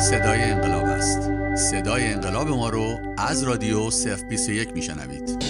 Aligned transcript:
صدای 0.00 0.42
انقلاب 0.42 0.84
است. 0.84 1.30
صدای 1.56 2.06
انقلاب 2.06 2.48
ما 2.48 2.68
رو 2.68 3.14
از 3.18 3.42
رادیو 3.42 3.90
021 4.28 4.72
میشنوید. 4.72 5.44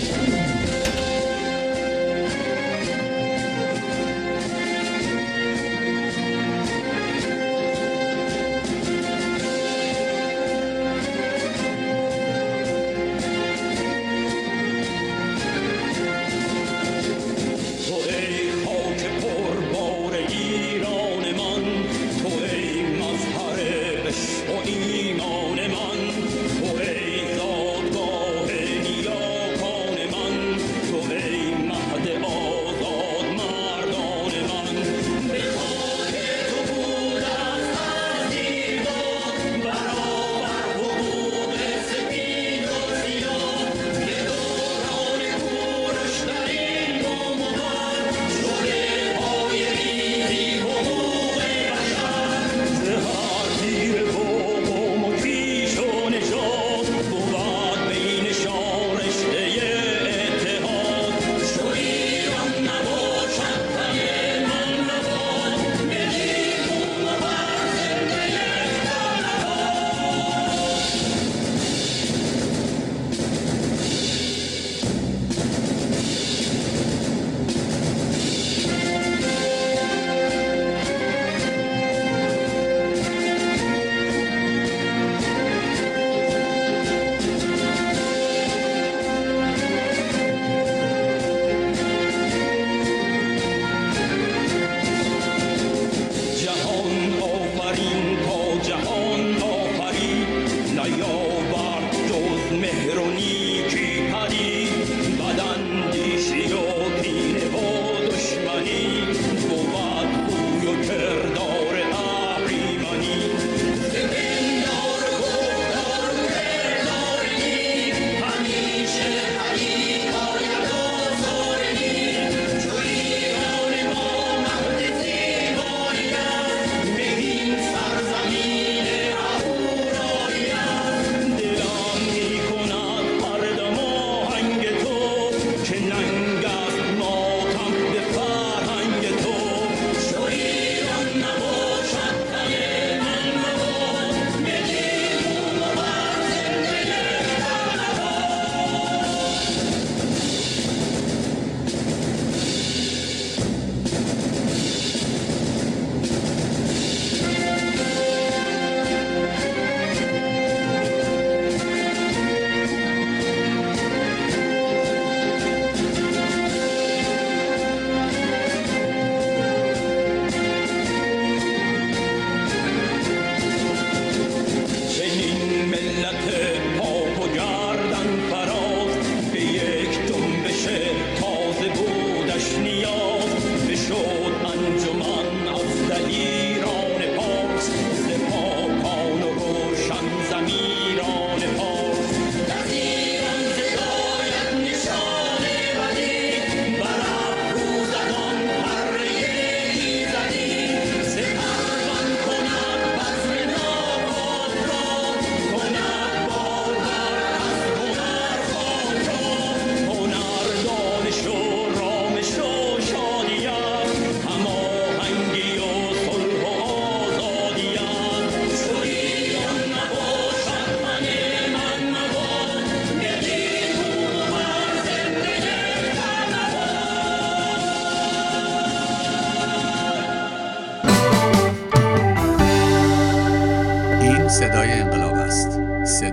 نیاورد 100.97 101.93
جز 102.09 102.59
مهر 102.61 102.99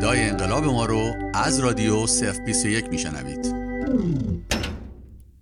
صدای 0.08 0.30
انقلاب 0.30 0.66
ما 0.66 0.86
رو 0.86 1.14
از 1.34 1.60
رادیو 1.60 2.06
021 2.46 2.86
میشنوید. 2.86 3.54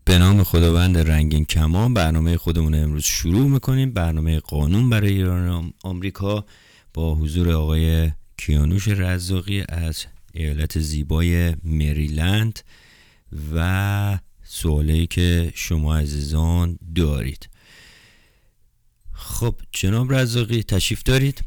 به 0.05 0.17
نام 0.17 0.43
خداوند 0.43 0.97
رنگین 0.97 1.45
کمان 1.45 1.93
برنامه 1.93 2.37
خودمون 2.37 2.75
امروز 2.75 3.03
شروع 3.03 3.47
می‌کنیم. 3.47 3.93
برنامه 3.93 4.39
قانون 4.39 4.89
برای 4.89 5.13
ایران 5.13 5.73
آمریکا 5.83 6.45
با 6.93 7.15
حضور 7.15 7.51
آقای 7.51 8.11
کیانوش 8.37 8.87
رزاقی 8.87 9.63
از 9.69 10.05
ایالت 10.33 10.79
زیبای 10.79 11.55
مریلند 11.63 12.59
و 13.55 14.19
سوالی 14.43 15.07
که 15.07 15.51
شما 15.55 15.97
عزیزان 15.97 16.79
دارید. 16.95 17.49
خب 19.13 19.55
جناب 19.71 20.13
رزاقی 20.13 20.63
تشریف 20.63 21.03
دارید؟ 21.03 21.43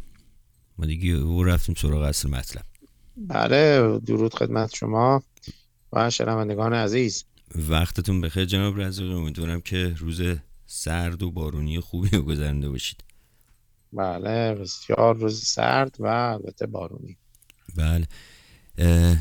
ما 0.78 0.86
دیگه 0.86 1.10
او 1.10 1.44
رفتیم 1.44 1.74
سراغ 1.78 2.02
اصل 2.02 2.30
مطلب. 2.30 2.77
بله 3.18 3.98
درود 3.98 4.34
خدمت 4.34 4.74
شما 4.74 5.22
و 5.92 6.10
شنوندگان 6.10 6.72
عزیز. 6.74 7.24
وقتتون 7.68 8.20
بخیر 8.20 8.44
جناب 8.44 8.80
رزاقی 8.80 9.12
امیدوارم 9.12 9.60
که 9.60 9.94
روز 9.98 10.22
سرد 10.66 11.22
و 11.22 11.30
بارونی 11.30 11.80
خوبی 11.80 12.08
رو 12.08 12.22
گذرنده 12.22 12.68
باشید. 12.68 13.04
بله 13.92 14.54
بسیار 14.54 15.16
روز 15.16 15.44
سرد 15.44 15.96
و 15.98 16.06
البته 16.06 16.66
بارونی. 16.66 17.16
بله. 17.76 18.06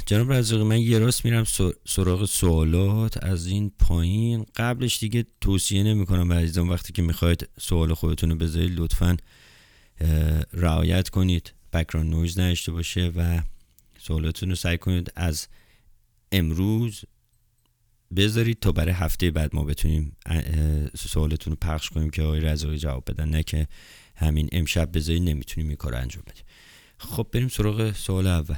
جناب 0.06 0.34
رزاقی 0.34 0.64
من 0.64 0.80
یه 0.80 1.00
راست 1.00 1.26
میرم 1.26 1.44
سر- 1.44 1.74
سراغ 1.86 2.26
سوالات 2.26 3.24
از 3.24 3.48
این 3.48 3.72
پایین. 3.80 4.46
قبلش 4.56 5.00
دیگه 5.00 5.26
توصیه 5.42 5.84
نمی 5.84 6.06
کنم 6.06 6.28
به 6.28 6.36
عزیزان 6.36 6.70
وقتی 6.70 6.94
که 6.94 7.02
می‌خواید 7.02 7.50
سوال 7.60 7.94
خودتون 7.94 8.30
رو 8.30 8.36
بذارید 8.36 8.80
لطفا 8.80 9.18
رعایت 10.54 11.10
کنید. 11.10 11.54
بکران 11.74 12.10
نویز 12.10 12.40
نداشته 12.40 12.72
باشه 12.72 13.12
و 13.16 13.42
سوالاتون 14.08 14.50
رو 14.50 14.56
سعی 14.56 14.78
کنید 14.78 15.12
از 15.16 15.48
امروز 16.32 17.06
بذارید 18.16 18.60
تا 18.60 18.72
برای 18.72 18.94
هفته 18.94 19.32
بعد 19.32 19.56
ما 19.56 19.64
بتونیم 19.64 20.16
سوالتون 20.98 21.52
رو 21.52 21.58
پخش 21.62 21.90
کنیم 21.90 22.10
که 22.10 22.22
آقای 22.24 22.40
رضایی 22.40 22.78
جواب 22.80 23.04
بدن. 23.08 23.30
نه 23.30 23.44
که 23.44 23.68
همین 24.16 24.50
امشب 24.52 24.98
بذارید 24.98 25.24
نمی‌تونیم 25.24 25.68
این 25.68 25.78
کار 25.78 25.96
انجام 25.96 26.24
بدیم. 26.28 26.44
خب 26.98 27.28
بریم 27.32 27.48
سراغ 27.48 27.92
سوال 27.92 28.28
اول. 28.28 28.56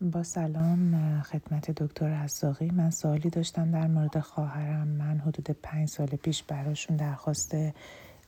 با 0.00 0.22
سلام 0.22 1.22
خدمت 1.22 1.70
دکتر 1.70 2.24
رزاقی. 2.24 2.70
من 2.70 2.90
سوالی 2.90 3.30
داشتم 3.30 3.70
در 3.70 3.86
مورد 3.86 4.20
خواهرم. 4.20 4.88
من 4.88 5.18
حدود 5.18 5.50
پنج 5.62 5.88
سال 5.88 6.06
پیش 6.06 6.42
براشون 6.42 6.96
درخواست 6.96 7.56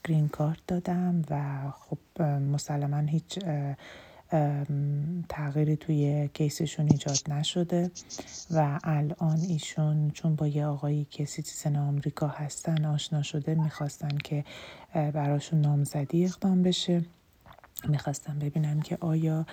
گرین 0.05 0.29
کارت 0.29 0.67
دادم 0.67 1.23
و 1.31 1.61
خب 1.71 2.23
مسلما 2.23 3.01
هیچ 3.01 3.39
تغییری 5.29 5.77
توی 5.77 6.29
case 6.35 6.61
شون 6.61 6.87
ایجاد 6.91 7.19
نشده 7.29 7.91
و 8.51 8.81
الان 8.85 9.39
ایشون 9.49 10.11
چون 10.11 10.35
با 10.35 10.47
یه 10.47 10.67
آقایی 10.67 11.07
که 11.11 11.25
citizen 11.25 11.77
آمریکا 11.77 12.27
هستن 12.29 12.85
آشنا 12.85 13.23
شده 13.23 13.55
می‌خواستن 13.55 14.19
که 14.25 14.45
براشون 14.95 15.61
نامزدی 15.61 16.25
اقدام 16.25 16.63
بشه. 16.63 17.03
می‌خواستم 17.89 18.39
ببینم 18.39 18.81
که 18.81 18.99
آیا 19.01 19.47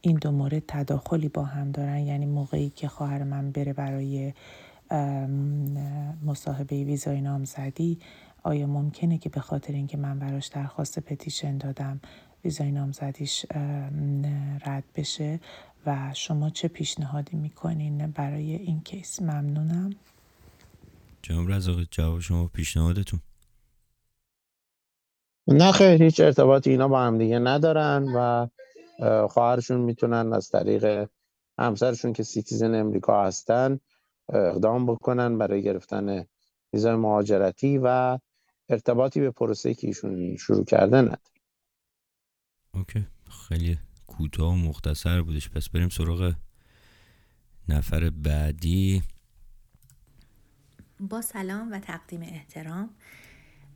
این 0.00 0.16
دو 0.16 0.30
مورد 0.30 0.62
تداخلی 0.68 1.28
با 1.28 1.44
هم 1.44 1.70
دارن 1.72 1.98
یعنی 1.98 2.26
موقعی 2.26 2.70
که 2.70 2.88
خواهر 2.88 3.22
من 3.22 3.50
بره 3.50 3.72
برای 3.72 4.32
مصاحبه 6.24 6.84
ویزای 6.84 7.20
نامزدی 7.20 7.98
آیا 8.42 8.66
ممکنه 8.66 9.18
که 9.18 9.28
به 9.28 9.40
خاطر 9.40 9.72
اینکه 9.72 9.96
من 9.96 10.18
براش 10.18 10.46
درخواست 10.46 10.98
پتیشن 10.98 11.58
دادم 11.58 12.00
ویزای 12.46 12.72
نامزدیش 12.72 13.46
رد 14.66 14.84
بشه 14.96 15.40
و 15.86 16.12
شما 16.14 16.50
چه 16.50 16.68
پیشنهادی 16.68 17.36
می‌کنین 17.36 18.06
برای 18.06 18.52
این 18.52 18.80
کیس؟ 18.80 19.22
ممنونم. 19.22 19.90
جناب 21.22 21.50
رزاقی 21.50 21.88
جواب 21.90 22.20
شما 22.20 22.46
پیشنهادتون. 22.46 23.20
نه 25.48 25.72
خیلی 25.72 26.04
هیچ 26.04 26.20
ارتباطی 26.20 26.70
اینا 26.70 26.88
با 26.88 27.00
هم 27.00 27.18
دیگه 27.18 27.38
ندارن 27.38 28.08
و 28.14 28.48
خواهرشون 29.28 29.80
می‌تونن 29.80 30.32
از 30.32 30.48
طریق 30.48 31.08
همسرشون 31.58 32.12
که 32.12 32.22
citizen 32.22 32.74
امریکا 32.74 33.24
هستن 33.24 33.78
اقدام 34.28 34.86
بکنن 34.86 35.38
برای 35.38 35.62
گرفتن 35.62 36.24
ویزای 36.72 36.94
مهاجرتی 36.94 37.78
و 37.82 38.18
ارتباطی 38.68 39.20
به 39.20 39.30
پروسه 39.30 39.74
که 39.74 39.86
ایشون 39.86 40.36
شروع 40.36 40.64
کرده 40.64 40.96
نداره 40.96 41.35
okay. 42.76 43.06
خیلی 43.48 43.78
کوتاه 44.06 44.52
و 44.52 44.56
مختصر 44.56 45.22
بودش. 45.22 45.48
پس 45.48 45.68
بریم 45.68 45.88
سراغ 45.88 46.34
نفر 47.68 48.10
بعدی. 48.10 49.02
با 51.00 51.22
سلام 51.22 51.72
و 51.72 51.78
تقدیم 51.78 52.22
احترام. 52.22 52.90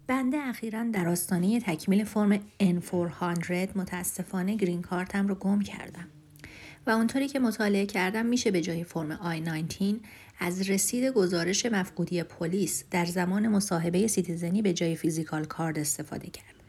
بنده 0.06 0.36
اخیرا 0.36 0.84
در 0.92 1.08
آستانه 1.08 1.60
تکمیل 1.60 2.04
فرم 2.04 2.38
N400 2.60 3.76
متاسفانه 3.76 4.56
گرین 4.56 4.82
کارتم 4.82 5.28
رو 5.28 5.34
گم 5.34 5.60
کردم. 5.60 6.06
و 6.86 6.90
اونطوری 6.90 7.28
که 7.28 7.38
مطالعه 7.38 7.86
کردم 7.86 8.26
میشه 8.26 8.50
به 8.50 8.60
جای 8.60 8.84
فرم 8.84 9.16
I-90 9.16 9.82
از 10.38 10.70
رسید 10.70 11.04
گزارش 11.04 11.66
مفقودی 11.66 12.22
پلیس 12.22 12.84
در 12.90 13.04
زمان 13.04 13.48
مصاحبه 13.48 14.06
citizen 14.06 14.55
ی 14.55 14.62
به 14.62 14.72
جای 14.72 14.96
physical 14.96 15.44
card 15.44 15.78
استفاده 15.78 16.30
کرد. 16.30 16.59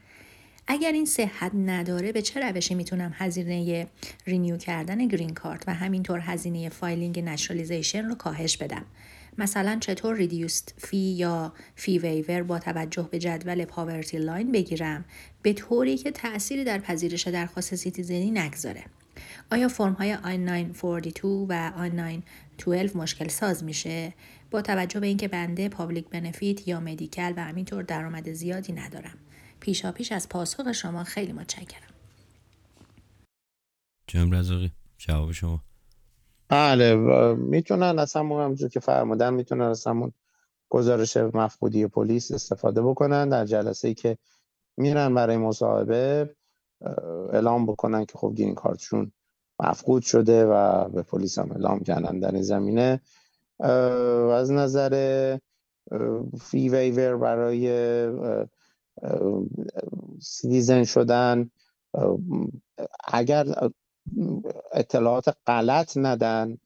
اگر 0.72 0.92
این 0.92 1.06
صحت 1.06 1.52
نداره 1.56 2.12
به 2.12 2.22
چه 2.22 2.40
روشی 2.40 2.76
می‌تونم 2.76 3.14
هزینه 3.16 3.88
renew 4.26 4.58
کردن 4.58 5.08
گرین 5.08 5.34
کارت 5.34 5.64
و 5.68 5.74
همینطور 5.74 6.20
هزینه 6.20 6.70
filing 6.70 7.20
naturalization 7.20 8.06
رو 8.06 8.16
کاهش 8.16 8.58
بدم؟ 8.58 8.86
مثلا 9.38 9.78
چطور 9.82 10.16
reduced 10.16 10.74
fee 10.78 10.98
یا 10.98 11.54
fee 11.76 12.00
waiver 12.00 12.44
با 12.44 12.60
توجه 12.60 13.08
به 13.12 13.20
جدول 13.20 13.66
poverty 13.66 14.18
line 14.18 14.52
بگیرم؟ 14.52 15.06
به 15.42 15.54
طوری 15.54 15.98
که 15.98 16.12
تأثیری 16.12 16.64
در 16.64 16.80
پذیرش 16.80 17.28
درخواست 17.28 17.76
citizen 17.76 18.25
ی 18.25 18.32
نگذاره. 18.32 18.84
آیا 19.52 19.68
فرم 19.68 19.94
های 19.94 20.16
I942 20.16 21.24
و 21.24 21.72
I912 21.90 22.96
مشکل 22.96 23.28
ساز 23.28 23.64
میشه؟ 23.64 24.14
با 24.52 24.62
توجه 24.62 25.00
به 25.00 25.08
اینکه 25.08 25.28
بنده 25.28 25.70
public 25.70 26.06
benefit 26.10 26.68
یا 26.68 26.80
Medi-Cal 26.80 27.34
و 27.38 27.44
همینطور 27.44 27.84
درآمد 27.84 28.34
زیادی 28.34 28.74
ندارم. 28.74 29.18
پیشا 29.62 29.92
پیش 29.92 30.12
از 30.12 30.30
پاسخ 30.30 30.72
شما 30.72 31.04
خیلی 31.04 31.34
متشکرم. 31.34 31.94
جناب 34.08 34.36
رزاقی 34.36 34.72
جواب 34.98 35.32
شما. 35.32 35.64
بله 36.50 36.96
می‌تونن 37.34 38.00
از 38.00 38.14
همون 38.14 38.44
همونجور 38.44 38.70
که 38.70 38.80
فرمودن 38.80 39.34
می‌تونن 39.34 39.62
از 39.62 39.88
همون 39.88 40.14
گزارش 40.70 41.18
مفقودی 41.18 41.88
پلیس 41.88 42.32
استفاده 42.32 42.82
بکنن. 42.82 43.30
در 43.30 43.46
جلسه 43.46 43.88
ای 43.88 43.94
که 43.94 44.18
میرن 44.78 45.14
برای 45.14 45.38
مصاحبه 45.38 46.36
اعلام 47.34 47.66
بکنن 47.66 48.06
که 48.06 48.18
خب 48.18 48.34
گرین 48.38 48.56
کارتشون 48.56 49.12
مفقود 49.60 50.04
شده 50.04 50.46
و 50.46 50.90
به 50.90 51.02
پلیس 51.02 51.40
هم 51.40 51.52
اعلام 51.52 51.80
کردن 51.80 52.20
در 52.20 52.32
این 52.32 52.44
زمینه. 52.44 53.02
از 54.34 54.52
نظر 54.52 55.38
fee 56.42 56.70
waiver 56.70 57.18
برای 57.18 57.68
citizen 60.22 60.84
شدن 60.84 61.52
اگر 63.08 63.46
اطلاعات 64.74 65.26
غلط 65.48 65.98
ندن 65.98 66.58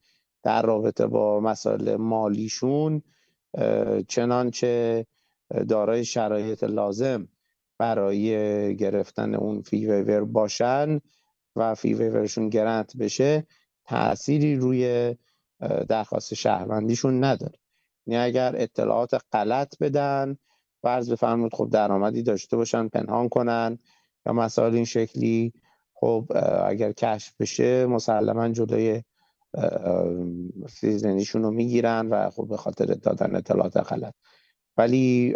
در 0.43 0.61
رابطه 0.61 1.07
با 1.07 1.39
مسائل 1.39 1.95
مالیشون 1.95 3.01
چنانچه 4.07 5.05
دارای 5.69 6.05
شرایط 6.05 6.63
لازم 6.63 7.27
برای 7.77 8.75
گرفتن 8.75 9.35
اون 9.35 9.61
فی 9.61 9.85
ویور 9.85 10.23
باشن 10.25 10.99
و 11.55 11.75
فی 11.75 11.93
ویورشون 11.93 12.49
گرنت 12.49 12.97
بشه 12.97 13.47
تأثیری 13.85 14.55
روی 14.55 15.15
درخواست 15.89 16.33
شهروندیشون 16.33 17.23
نداره. 17.23 17.59
یعنی 18.07 18.25
اگر 18.25 18.55
اطلاعات 18.55 19.21
غلط 19.33 19.77
بدن 19.79 20.37
فرض 20.85 21.11
بفرمایید 21.11 21.53
خب 21.53 21.69
درآمدی 21.71 22.23
داشته 22.23 22.57
باشن 22.57 22.87
پنهان 22.87 23.29
کنن 23.29 23.77
یا 24.25 24.33
مسائل 24.33 24.75
این 24.75 24.85
شکلی 24.85 25.53
خب 25.93 26.31
اگر 26.65 26.91
کشف 26.91 27.33
بشه 27.39 27.85
مسلما 27.85 28.49
جلوی 28.49 29.03
citizen 30.69 31.13
یشون 31.13 31.43
رو 31.43 31.51
می‌گیرن 31.51 32.09
و 32.09 32.29
خب 32.29 32.47
به 32.47 32.57
خاطر 32.57 32.85
دادن 32.85 33.35
اطلاعات 33.35 33.77
غلط. 33.77 34.13
ولی 34.77 35.35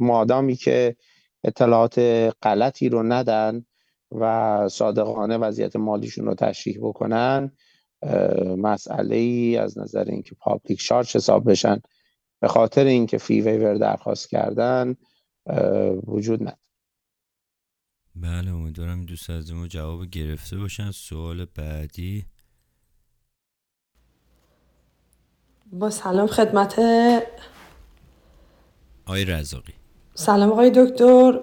مادامی 0.00 0.56
که 0.56 0.96
اطلاعات 1.44 1.98
غلطی 2.42 2.88
رو 2.88 3.02
ندن 3.02 3.64
و 4.10 4.68
صادقانه 4.68 5.36
وضعیت 5.36 5.76
مالیشون 5.76 6.26
رو 6.26 6.34
تشریح 6.34 6.78
بکنن 6.82 7.52
مسئله 8.56 9.16
ای 9.16 9.56
از 9.56 9.78
نظر 9.78 10.04
اینکه 10.04 10.34
public 10.40 10.80
charge 10.80 11.16
حساب 11.16 11.50
بشن 11.50 11.82
به 12.42 12.48
خاطر 12.48 12.84
اینکه 12.84 13.18
fee 13.18 13.40
waiver 13.40 13.74
درخواست 13.74 14.28
کردن 14.28 14.96
وجود 16.06 16.42
نداره. 16.42 16.56
بله 18.16 18.50
امیدوارم 18.50 18.96
این 18.96 19.04
دوست 19.04 19.30
از 19.30 19.52
ما 19.52 19.66
جواب 19.66 20.06
گرفته 20.06 20.56
باشن. 20.56 20.90
سوال 20.90 21.44
بعدی. 21.44 22.24
با 25.72 25.90
سلام 25.90 26.26
خدمت 26.26 26.78
آقای 29.06 29.24
رزاقی. 29.24 29.72
سلام 30.14 30.52
آقای 30.52 30.72
دکتر. 30.74 31.40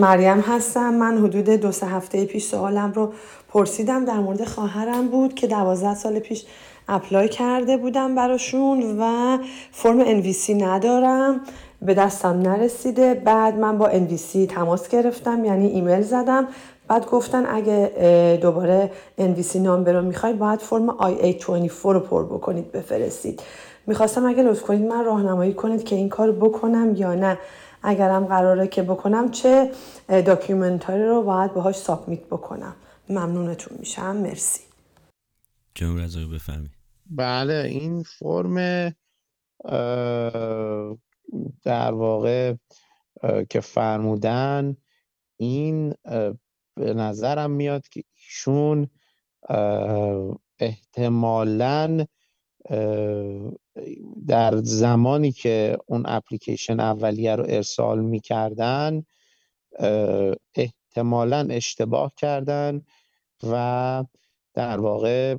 مریم 0.00 0.40
هستم. 0.40 0.94
من 0.94 1.18
حدود 1.18 1.50
دو 1.50 1.72
سه 1.72 1.86
هفته 1.86 2.24
پیش 2.24 2.44
سوالم 2.44 2.92
رو 2.92 3.14
پرسیدم. 3.48 4.04
در 4.04 4.20
مورد 4.20 4.44
خواهرم 4.44 5.08
بود 5.08 5.34
که 5.34 5.46
دوازده 5.46 5.94
سال 5.94 6.18
پیش 6.18 6.44
اپلای 6.88 7.28
کرده 7.28 7.76
بودم 7.76 8.14
براشون 8.14 8.98
و 9.00 9.38
فرم 9.72 10.00
NVC 10.00 10.54
ندارم. 10.54 11.40
به 11.82 11.94
دستم 11.94 12.40
نرسیده. 12.40 13.14
بعد 13.14 13.58
من 13.58 13.78
با 13.78 13.86
NVC 13.86 14.46
تماس 14.46 14.88
گرفتم 14.88 15.44
یعنی 15.44 15.66
ایمیل 15.66 16.00
زدم. 16.00 16.48
بعد 16.88 17.06
گفتن 17.06 17.46
اگه 17.46 18.38
دوباره 18.42 18.90
NVC 19.18 19.60
number 19.60 19.92
رو 19.92 20.02
می‌خواید 20.02 20.38
باید 20.38 20.60
فرم 20.60 20.90
I-824 20.90 21.84
رو 21.84 22.00
پر 22.00 22.24
بکنید 22.24 22.72
بفرستید. 22.72 23.42
می‌خواستم 23.86 24.26
اگه 24.26 24.42
لطف 24.42 24.62
کنید 24.62 24.88
من 24.88 25.04
راهنمایی 25.04 25.54
کنید 25.54 25.84
که 25.84 25.96
این 25.96 26.08
کار 26.08 26.32
بکنم 26.32 26.94
یا 26.96 27.14
نه. 27.14 27.38
اگرم 27.82 28.24
قراره 28.24 28.66
که 28.68 28.82
بکنم 28.82 29.30
چه 29.30 29.70
document 30.08 30.79
هایی 30.79 31.06
رو 31.06 31.22
باید 31.22 31.54
باهاش 31.54 31.76
submit 31.76 32.24
بکنم. 32.24 32.74
ممنونتون 33.08 33.76
میشم. 33.80 34.16
مرسی. 34.16 34.69
جناب 35.74 35.98
رزاقی 35.98 36.26
بفهمید 36.26 36.70
بله 37.06 37.54
این 37.68 38.02
فرم 38.02 38.56
در 41.62 41.92
واقع 41.92 42.54
که 43.50 43.60
فرمودن 43.60 44.76
این 45.36 45.94
به 46.76 46.94
نظرم 46.94 47.50
میاد 47.50 47.88
که 47.88 48.02
ایشون 48.14 48.90
احتمالا 50.58 52.06
در 54.26 54.56
زمانی 54.56 55.32
که 55.32 55.78
اون 55.86 56.02
اپلیکیشن 56.06 56.80
اولیه 56.80 57.36
رو 57.36 57.44
ارسال 57.48 58.00
می‌کردن 58.00 59.02
احتمالا 60.54 61.48
اشتباه 61.50 62.12
کردن 62.16 62.82
و 63.42 64.04
در 64.54 64.80
واقع 64.80 65.36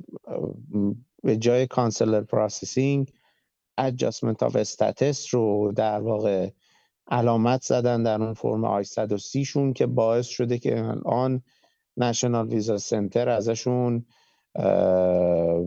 به 1.22 1.36
جای 1.36 1.66
consular 1.66 2.20
processing 2.20 3.12
adjustment 3.80 4.48
of 4.48 4.64
status 4.64 5.28
رو 5.30 5.72
در 5.76 6.00
واقع 6.00 6.50
علامت 7.10 7.62
زدن 7.62 8.02
در 8.02 8.22
اون 8.22 8.34
فرم 8.34 8.64
I-130 8.64 9.44
شون 9.44 9.72
که 9.72 9.86
باعث 9.86 10.26
شده 10.26 10.58
که 10.58 10.84
الان 10.84 11.42
National 11.96 12.48
Visa 12.48 12.78
Center 12.78 13.28
ازشون 13.28 14.06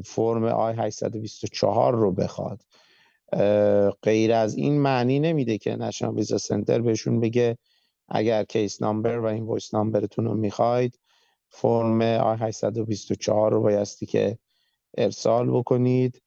فرم 0.06 0.44
I-824 0.44 1.96
رو 1.96 2.12
بخواد. 2.12 2.62
غیر 4.02 4.34
از 4.34 4.56
این 4.56 4.82
معنی 4.82 5.20
نمیده 5.20 5.58
که 5.58 5.76
National 5.76 6.16
Visa 6.16 6.38
Center 6.38 6.82
بهشون 6.82 7.20
بگه 7.20 7.58
اگر 8.10 8.44
case 8.44 8.82
number 8.82 9.20
و 9.20 9.26
invoice 9.26 9.44
number 9.44 9.74
تون 9.74 10.26
رو 10.26 10.34
می‌خواید 10.34 11.00
فرم 11.50 12.02
I-824 12.02 13.52
رو 13.52 13.62
بایستی 13.62 14.06
که 14.06 14.38
ارسال 14.98 15.52
بکنید. 15.52 16.22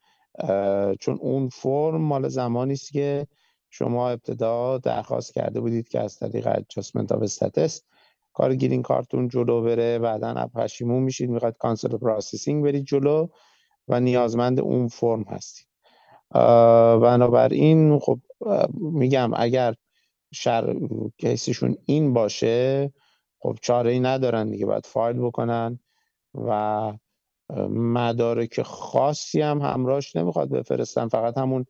چون 1.00 1.18
اون 1.20 1.48
فرم 1.48 2.00
مال 2.00 2.28
زمانی 2.28 2.72
است 2.72 2.92
که 2.92 3.26
شما 3.70 4.10
ابتدا 4.10 4.78
درخواست 4.78 5.34
کرده 5.34 5.60
بودید 5.60 5.88
که 5.88 6.00
از 6.00 6.18
طریق 6.18 6.54
adjustment 6.54 7.06
of 7.08 7.26
status 7.26 7.80
کار 8.32 8.54
گرین 8.54 8.82
کارتتون 8.82 9.28
جلو 9.28 9.62
بره. 9.62 9.98
بعدا 9.98 10.50
پشیمون 10.54 11.02
میشید 11.02 11.30
می‌خواد 11.30 11.56
consular 11.58 11.96
processing 11.96 12.64
برید 12.64 12.84
جلو 12.84 13.28
و 13.88 14.00
نیازمند 14.00 14.60
اون 14.60 14.88
فرم 14.88 15.22
هستید. 15.22 15.66
بنابراین 17.02 17.98
خب 17.98 18.18
میگم 18.74 19.30
اگر 19.36 19.74
شر 20.32 20.76
کیسشون 21.18 21.76
این 21.86 22.12
باشه 22.12 22.92
خب 23.38 23.58
چاره 23.62 23.92
ای 23.92 24.00
ندارن 24.00 24.50
دیگه 24.50 24.66
باید 24.66 24.86
فایل 24.86 25.16
بکنن 25.16 25.78
و 26.34 26.92
مدارک 27.70 28.62
خاصی 28.62 29.40
هم 29.40 29.60
همراهش 29.60 30.16
نمی‌خواد 30.16 30.48
بفرستن. 30.50 31.08
فقط 31.08 31.38
همون 31.38 31.66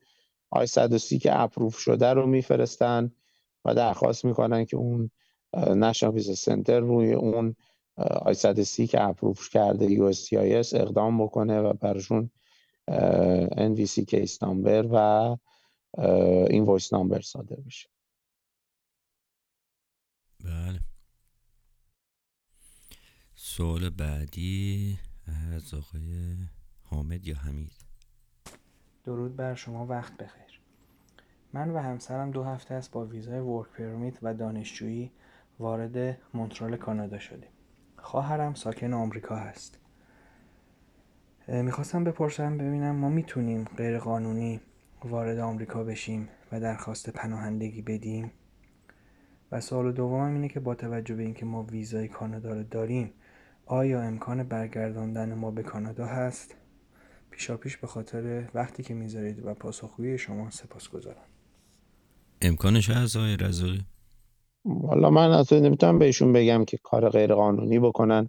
آی 0.51 0.67
130 0.67 1.19
که 1.19 1.41
اپروف 1.41 1.79
شده 1.79 2.13
رو 2.13 2.27
میفرستن 2.27 3.13
و 3.65 3.75
درخواست 3.75 4.25
می‌کنن 4.25 4.65
که 4.65 4.77
اون 4.77 5.11
نشنال 5.57 6.13
ویزا 6.13 6.35
سنتر 6.35 6.81
روی 6.81 7.13
اون 7.13 7.57
آی 7.97 8.35
130 8.35 8.87
که 8.87 9.03
اپروف 9.03 9.49
کرده 9.49 9.91
یو 9.91 10.13
اقدام 10.75 11.25
بکنه 11.25 11.61
و 11.61 11.73
براشون 11.73 12.31
NVC 13.51 14.05
case 14.09 14.43
number 14.43 14.87
و 14.93 15.37
invoice 16.51 16.93
number 16.93 17.21
صادر 17.21 17.57
بشه. 17.57 17.89
بله. 20.45 20.88
سوال 23.51 23.91
بعدی 23.91 24.99
از 25.55 25.75
آقای 25.75 26.37
حامد 26.83 27.27
یا 27.27 27.37
حمید؟ 27.37 27.73
درود 29.05 29.37
بر 29.37 29.55
شما 29.55 29.87
وقت 29.87 30.17
بخیر. 30.17 30.61
من 31.53 31.71
و 31.71 31.79
همسرم 31.79 32.31
دو 32.31 32.45
هفته 32.45 32.75
است 32.75 32.91
با 32.91 33.07
ویزای 33.07 33.41
work 33.41 33.69
permit 33.69 34.19
و 34.23 34.35
دانشجویی 34.35 35.13
وارد 35.59 36.19
مونترال 36.35 36.77
کانادا 36.77 37.19
شدیم. 37.19 37.51
خواهرم 37.97 38.55
ساکن 38.55 38.93
آمریکا 38.93 39.37
هست. 39.37 39.79
می‌خواستم 41.49 42.05
بپرسم 42.05 42.59
ببینم 42.59 42.97
ما 42.97 43.09
می‌تونیم 43.09 43.65
غیر 43.65 43.99
قانونی 43.99 44.61
وارد 45.05 45.39
آمریکا 45.39 45.85
بشیم 45.85 46.29
و 46.53 46.61
درخواست 46.61 47.11
پناهندگی 47.11 47.83
بدیم؟ 47.83 48.31
و 49.53 49.61
سوال 49.61 49.93
دومم 49.93 50.35
اینه 50.35 50.49
که 50.49 50.61
با 50.61 50.75
توجه 50.75 51.15
به 51.15 51.23
اینکه 51.23 51.45
ما 51.45 51.63
ویزای 51.63 52.09
کانادا 52.09 52.53
رو 52.53 52.63
داریم 52.63 53.13
آیا 53.71 54.03
امکان 54.03 54.43
برگرداندن 54.43 55.35
ما 55.35 55.51
به 55.51 55.63
کانادا 55.63 56.07
هست؟ 56.07 56.55
پیشا 57.31 57.57
پیش 57.57 57.77
به 57.77 57.87
خاطر 57.87 58.49
وقتی 58.55 58.83
که 58.83 58.95
می‌ذارید 58.95 59.47
و 59.47 59.55
پاسخگویی 59.55 60.19
شما 60.19 60.51
سپاس 60.51 60.89
گذارم 60.89 61.27
امکانش 62.43 62.91
هست 62.91 63.17
آقای 63.17 63.37
رزاقی 63.37 63.85
والا 64.65 65.11
من 65.11 65.31
اصلا 65.31 65.59
نمی‌تونم 65.59 65.99
بهشون 65.99 66.33
بگم 66.33 66.65
که 66.65 66.79
کار 66.83 67.09
غیر 67.09 67.35
قانونی 67.35 67.79
بکنن 67.79 68.29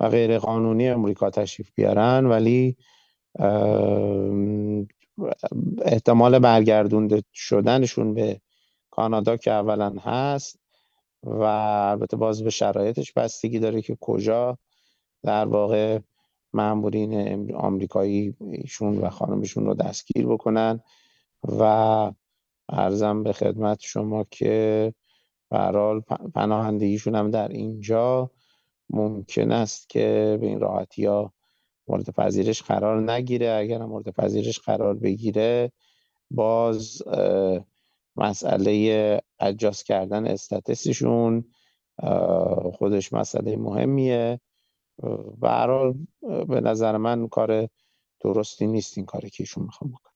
و 0.00 0.08
غیر 0.08 0.38
قانونی 0.38 0.88
امریکا 0.88 1.30
تشریف 1.30 1.70
بیارن 1.74 2.26
ولی 2.26 2.76
احتمال 5.84 6.38
برگردونده 6.38 7.22
شدنشون 7.34 8.14
به 8.14 8.40
کانادا 8.90 9.36
که 9.36 9.50
اولا 9.50 9.90
هست 9.90 10.59
و 11.22 11.42
البته 11.42 12.16
باز 12.16 12.42
به 12.42 12.50
شرایطش 12.50 13.12
بستگی 13.12 13.58
داره 13.58 13.82
که 13.82 13.96
کجا 14.00 14.58
در 15.22 15.46
واقع 15.46 15.98
مامورین 16.52 17.54
آمریکایی 17.54 18.36
ایشون 18.40 18.98
و 18.98 19.10
خانمشون 19.10 19.66
رو 19.66 19.74
دستگیر 19.74 20.26
بکنن. 20.26 20.80
و 21.42 22.12
ارزم 22.68 23.22
به 23.22 23.32
خدمت 23.32 23.80
شما 23.80 24.24
که 24.30 24.94
برحال 25.50 26.00
پناهندگیشون 26.34 27.14
هم 27.14 27.30
در 27.30 27.48
اینجا 27.48 28.30
ممکن 28.90 29.52
است 29.52 29.88
که 29.88 30.38
به 30.40 30.46
این 30.46 30.60
راحتی 30.60 31.06
ها 31.06 31.32
مورد 31.88 32.10
پذیرش 32.10 32.62
قرار 32.62 33.12
نگیره. 33.12 33.50
اگر 33.50 33.78
مورد 33.78 34.08
پذیرش 34.08 34.58
قرار 34.58 34.94
بگیره 34.94 35.72
باز 36.30 37.02
مسئله 38.20 39.20
اجاز 39.40 39.82
کردن 39.82 40.26
استاتسشون 40.26 41.44
خودش 42.72 43.12
مسئله 43.12 43.56
مهمیه. 43.56 44.40
به 45.40 45.94
به 46.48 46.60
نظر 46.60 46.96
من 46.96 47.28
کار 47.28 47.68
درستی 48.20 48.66
نیست 48.66 48.98
این 48.98 49.06
کاری 49.06 49.30
که 49.30 49.42
ایشون 49.42 49.64
می‌خوام 49.64 49.90
بکنه 49.90 50.12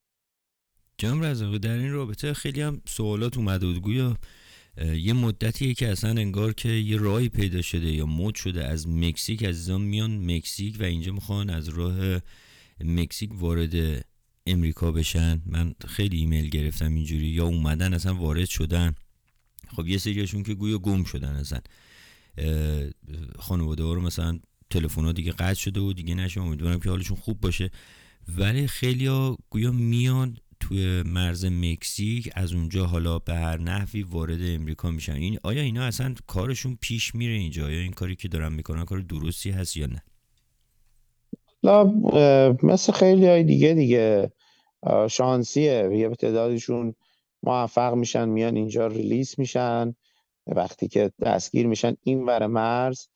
جام 0.98 1.22
رزاقی 1.22 1.58
در 1.58 1.78
این 1.78 1.92
رابطه 1.92 2.32
خیلی 2.32 2.60
هم 2.60 2.82
سوالات 2.86 3.38
اومده 3.38 3.66
بود. 3.66 3.82
گویا 3.82 4.16
یه 4.94 5.12
مدتیه 5.12 5.74
که 5.74 5.88
اصلا 5.88 6.10
انگار 6.10 6.52
که 6.52 6.68
یه 6.68 6.96
راهی 6.96 7.28
پیدا 7.28 7.62
شده 7.62 7.92
یا 7.92 8.06
مد 8.06 8.34
شده 8.34 8.64
از 8.64 8.88
مکزیک 8.88 9.44
عزیزان 9.44 9.80
میان 9.80 10.36
مکزیک 10.36 10.76
و 10.80 10.82
اینجا 10.82 11.12
می‌خوان 11.12 11.50
از 11.50 11.68
راه 11.68 12.20
مکزیک 12.80 13.30
وارد 13.34 14.04
امریکا 14.46 14.92
بشن. 14.92 15.42
من 15.46 15.74
خیلی 15.88 16.16
ایمیل 16.16 16.48
گرفتم 16.48 16.94
اینجوری. 16.94 17.26
یا 17.26 17.44
اومدن 17.44 17.94
اصلا 17.94 18.14
وارد 18.14 18.48
شدن. 18.48 18.94
خب 19.68 19.88
یه 19.88 19.98
سریاشون 19.98 20.42
که 20.42 20.54
گویا 20.54 20.78
گم 20.78 21.04
شدن 21.04 21.34
اصلا. 21.34 21.60
خانواده 23.38 23.82
ها 23.82 23.92
رو 23.92 24.00
مثلا 24.00 24.38
تلفن 24.70 25.04
ها 25.04 25.12
دیگه 25.12 25.32
قطع 25.32 25.54
شده 25.54 25.80
و 25.80 25.92
دیگه 25.92 26.14
نشه. 26.14 26.40
امیدوارم 26.40 26.80
که 26.80 26.90
حالشون 26.90 27.16
خوب 27.16 27.40
باشه. 27.40 27.70
ولی 28.28 28.66
خیلی 28.66 29.06
ها 29.06 29.38
گویا 29.50 29.72
میان 29.72 30.36
توی 30.60 31.02
مرز 31.02 31.44
مکزیک. 31.44 32.30
از 32.34 32.52
اونجا 32.52 32.86
حالا 32.86 33.18
به 33.18 33.34
هر 33.34 33.58
نحوی 33.58 34.02
وارد 34.02 34.42
امریکا 34.42 34.90
میشن. 34.90 35.12
این 35.12 35.38
آیا 35.42 35.62
اینا 35.62 35.84
اصلا 35.84 36.14
کارشون 36.26 36.78
پیش 36.80 37.14
میره 37.14 37.32
اینجا؟ 37.32 37.70
یا 37.70 37.80
این 37.80 37.92
کاری 37.92 38.16
که 38.16 38.28
دارن 38.28 38.52
می‌کنن 38.52 38.84
کار 38.84 39.00
درستی 39.00 39.50
هست 39.50 39.76
یا 39.76 39.86
نه؟ 39.86 40.02
لا 41.64 41.84
مثل 42.62 42.92
خیلی 42.92 43.26
های 43.26 43.44
دیگه 43.44 43.74
دیگه 43.74 44.32
شانسیه. 45.08 45.90
یه 45.92 46.08
تعدادشون 46.08 46.94
موفق 47.42 47.94
میشن 47.94 48.28
میان 48.28 48.56
اینجا 48.56 48.86
ریلیس 48.86 49.38
میشن. 49.38 49.94
وقتی 50.46 50.88
که 50.88 51.10
دستگیر 51.22 51.66
میشن 51.66 51.96
این 52.02 52.24
ور 52.24 52.46
مرز 52.46 53.06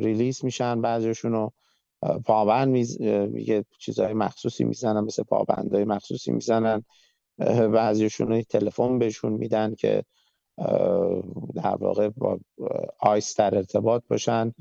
ریلیس 0.00 0.44
میشن 0.44 0.80
بعضیشون 0.80 1.32
رو 1.32 1.52
پابند 2.24 2.68
میز... 2.68 3.00
یه 3.00 3.64
چیزهای 3.78 4.12
مخصوصی 4.12 4.64
می‌زنن 4.64 5.00
مثل 5.00 5.22
پابندهای 5.22 5.84
مخصوصی 5.84 6.32
می‌زنن. 6.32 6.84
بعضیشون 7.72 8.42
تلفن 8.42 8.98
بهشون 8.98 9.32
میدن 9.32 9.74
که 9.74 10.04
در 11.54 11.76
واقع 11.80 12.08
با 12.08 12.38
آیس 12.98 13.36
در 13.36 13.56
ارتباط 13.56 14.02
باشن. 14.08 14.52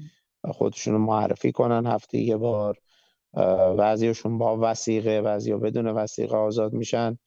خودشون 0.46 0.94
رو 0.94 1.00
معرفی 1.00 1.52
کنن 1.52 1.88
هفته 1.88 2.18
یه 2.18 2.38
بار. 2.38 2.78
بعضیشون 3.78 4.38
با 4.38 4.58
وسیقه 4.62 5.22
بعضی 5.22 5.54
بدون 5.54 5.88
وسیقه 5.88 6.38
آزاد 6.38 6.74
میشن. 6.74 7.18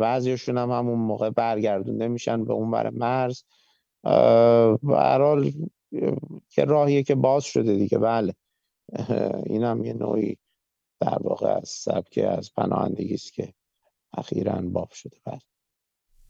بعضیشون 0.00 0.58
هم 0.58 0.70
همون 0.70 0.98
موقع 0.98 1.30
برگردونده 1.30 2.08
میشن 2.08 2.44
به 2.44 2.52
اون 2.52 2.70
بر 2.70 2.90
مرز 2.90 3.42
برحال 4.82 5.52
که 6.48 6.64
راهیه 6.64 7.02
که 7.02 7.14
باز 7.14 7.44
شده 7.44 7.76
دیگه. 7.76 7.98
بله. 7.98 8.34
این 9.50 9.64
هم 9.64 9.84
یه 9.84 9.92
نوعی 9.92 10.36
در 11.00 11.18
واقع 11.20 11.48
از 11.48 11.68
سبک 11.68 12.18
از 12.18 12.52
پناهندگی 12.56 13.14
است 13.14 13.32
که 13.32 13.54
اخیرا 14.12 14.62
باب 14.62 14.90
شده. 14.90 15.16
بله. 15.24 15.40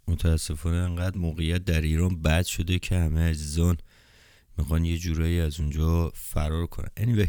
متاسفانه 0.09 0.77
انقدر 0.77 1.19
موقعیت 1.19 1.65
در 1.65 1.81
ایران 1.81 2.23
بد 2.23 2.45
شده 2.45 2.79
که 2.79 2.95
همه 2.95 3.31
عزیزان 3.31 3.77
می‌خوان 4.59 4.85
یه 4.85 4.99
جورایی 4.99 5.41
از 5.41 5.61
اونجا 5.61 6.13
فرار 6.15 6.67
کنن. 6.67 6.89
Anyway 7.01 7.29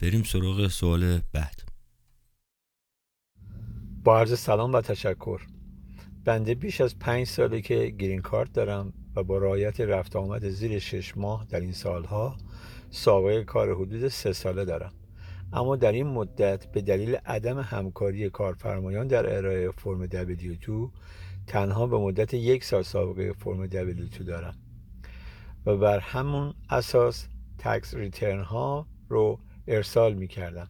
بریم 0.00 0.22
سراغ 0.22 0.68
سوال 0.68 1.20
بعد. 1.32 1.62
با 4.04 4.18
عرض 4.18 4.38
سلام 4.38 4.72
و 4.72 4.80
تشکر. 4.80 5.40
بنده 6.24 6.54
بیش 6.54 6.80
از 6.80 6.98
پنج 6.98 7.26
ساله 7.26 7.60
که 7.60 7.86
گرین 7.98 8.20
کارت 8.20 8.52
دارم 8.52 8.92
و 9.16 9.22
با 9.22 9.38
رعایت 9.38 9.80
رفت 9.80 10.16
آمد 10.16 10.48
زیر 10.48 10.78
شش 10.78 11.16
ماه 11.16 11.46
در 11.48 11.60
این 11.60 11.72
سالها 11.72 12.36
سابقه 12.90 13.44
کار 13.44 13.74
حدود 13.74 14.08
سه 14.08 14.32
ساله 14.32 14.64
دارم. 14.64 14.92
اما 15.52 15.76
در 15.76 15.92
این 15.92 16.06
مدت 16.06 16.72
به 16.72 16.80
دلیل 16.80 17.14
عدم 17.14 17.58
همکاری 17.58 18.30
کارفرمایان 18.30 19.06
در 19.06 19.36
ارائه 19.36 19.70
فرم 19.70 20.06
W2 20.06 20.90
تنها 21.46 21.86
به 21.86 21.98
مدت 21.98 22.34
یک 22.34 22.64
سال 22.64 22.82
سابقه 22.82 23.32
فرم 23.32 23.66
W2 23.66 24.22
دارم. 24.22 24.67
و 25.68 25.76
بر 25.76 25.98
همون 25.98 26.54
اساس 26.70 27.28
تکس 27.58 27.94
ریترن 27.94 28.42
ها 28.42 28.86
رو 29.08 29.38
ارسال 29.66 30.14
می 30.14 30.28
کردم 30.28 30.68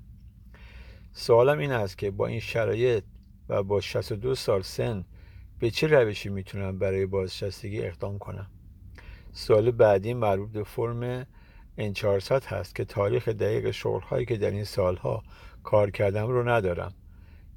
سوالم 1.12 1.58
این 1.58 1.72
است 1.72 1.98
که 1.98 2.10
با 2.10 2.26
این 2.26 2.40
شرایط 2.40 3.04
و 3.48 3.62
با 3.62 3.80
62 3.80 4.34
سال 4.34 4.62
سن 4.62 5.04
به 5.58 5.70
چه 5.70 5.86
روشی 5.86 6.28
می‌تونم 6.28 6.78
برای 6.78 7.06
بازنشستگی 7.06 7.82
اقدام 7.82 8.18
کنم؟ 8.18 8.50
سوال 9.32 9.70
بعدی 9.70 10.14
مربوط 10.14 10.50
به 10.50 10.64
فرم 10.64 11.22
N400 11.78 12.46
هست 12.46 12.74
که 12.74 12.84
تاریخ 12.84 13.28
دقیق 13.28 13.70
شغل 13.70 14.00
هایی 14.00 14.26
که 14.26 14.36
در 14.36 14.50
این 14.50 14.64
سالها 14.64 15.22
کار 15.62 15.90
کردم 15.90 16.26
رو 16.26 16.48
ندارم 16.48 16.94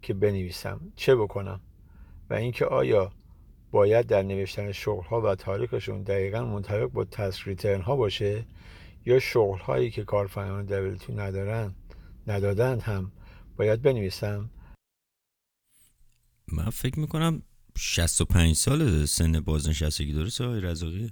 که 0.01 0.13
بنویسم. 0.13 0.81
چه 0.95 1.15
بکنم؟ 1.15 1.61
و 2.29 2.33
اینکه 2.33 2.65
آیا 2.65 3.11
باید 3.71 4.07
در 4.07 4.23
نوشتن 4.23 4.71
شغل 4.71 5.03
ها 5.03 5.21
و 5.21 5.35
تاریخشون 5.35 6.03
دقیقا 6.03 6.45
منطبق 6.45 6.85
با 6.85 7.05
تسک 7.05 7.47
ریترن 7.47 7.81
ها 7.81 7.95
باشه 7.95 8.45
یا 9.05 9.19
شغل 9.19 9.57
هایی 9.57 9.91
که 9.91 10.03
کارفرمایان 10.03 10.65
W2 10.65 11.19
ندارن 11.19 11.75
ندادن 12.27 12.79
هم 12.79 13.11
باید 13.57 13.81
بنویسم؟ 13.81 14.49
من 16.51 16.69
فکر 16.69 16.99
می‌کنم 16.99 17.41
65 17.77 18.55
سال 18.55 19.05
سن 19.05 19.39
بازنشستگی 19.39 20.13
داره 20.13 20.29
آقای 20.41 20.61
رزاقی 20.61 21.11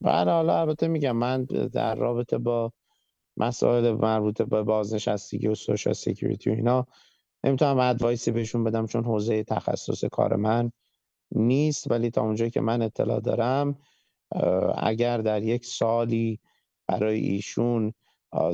بله 0.00 0.30
حالا 0.30 0.60
البته 0.60 0.88
میگم 0.88 1.16
من 1.16 1.44
در 1.44 1.94
رابطه 1.94 2.38
با 2.38 2.72
مسائل 3.36 3.92
مربوط 3.92 4.42
به 4.42 4.62
بازنشستگی 4.62 5.46
و 5.46 5.54
social 5.54 5.92
security 5.92 6.50
و 6.50 6.52
اینا 6.52 6.86
نمی‌تونم 7.44 7.78
advice 7.78 8.23
ی 8.23 8.30
بهشون 8.30 8.64
بدم 8.64 8.86
چون 8.86 9.04
حوزه 9.04 9.44
تخصص 9.44 10.04
کار 10.04 10.36
من 10.36 10.72
نیست 11.36 11.90
ولی 11.90 12.10
تا 12.10 12.22
اونجایی 12.22 12.50
که 12.50 12.60
من 12.60 12.82
اطلاع 12.82 13.20
دارم 13.20 13.78
اگر 14.78 15.18
در 15.18 15.42
یک 15.42 15.66
سالی 15.66 16.38
برای 16.86 17.20
ایشون 17.20 17.92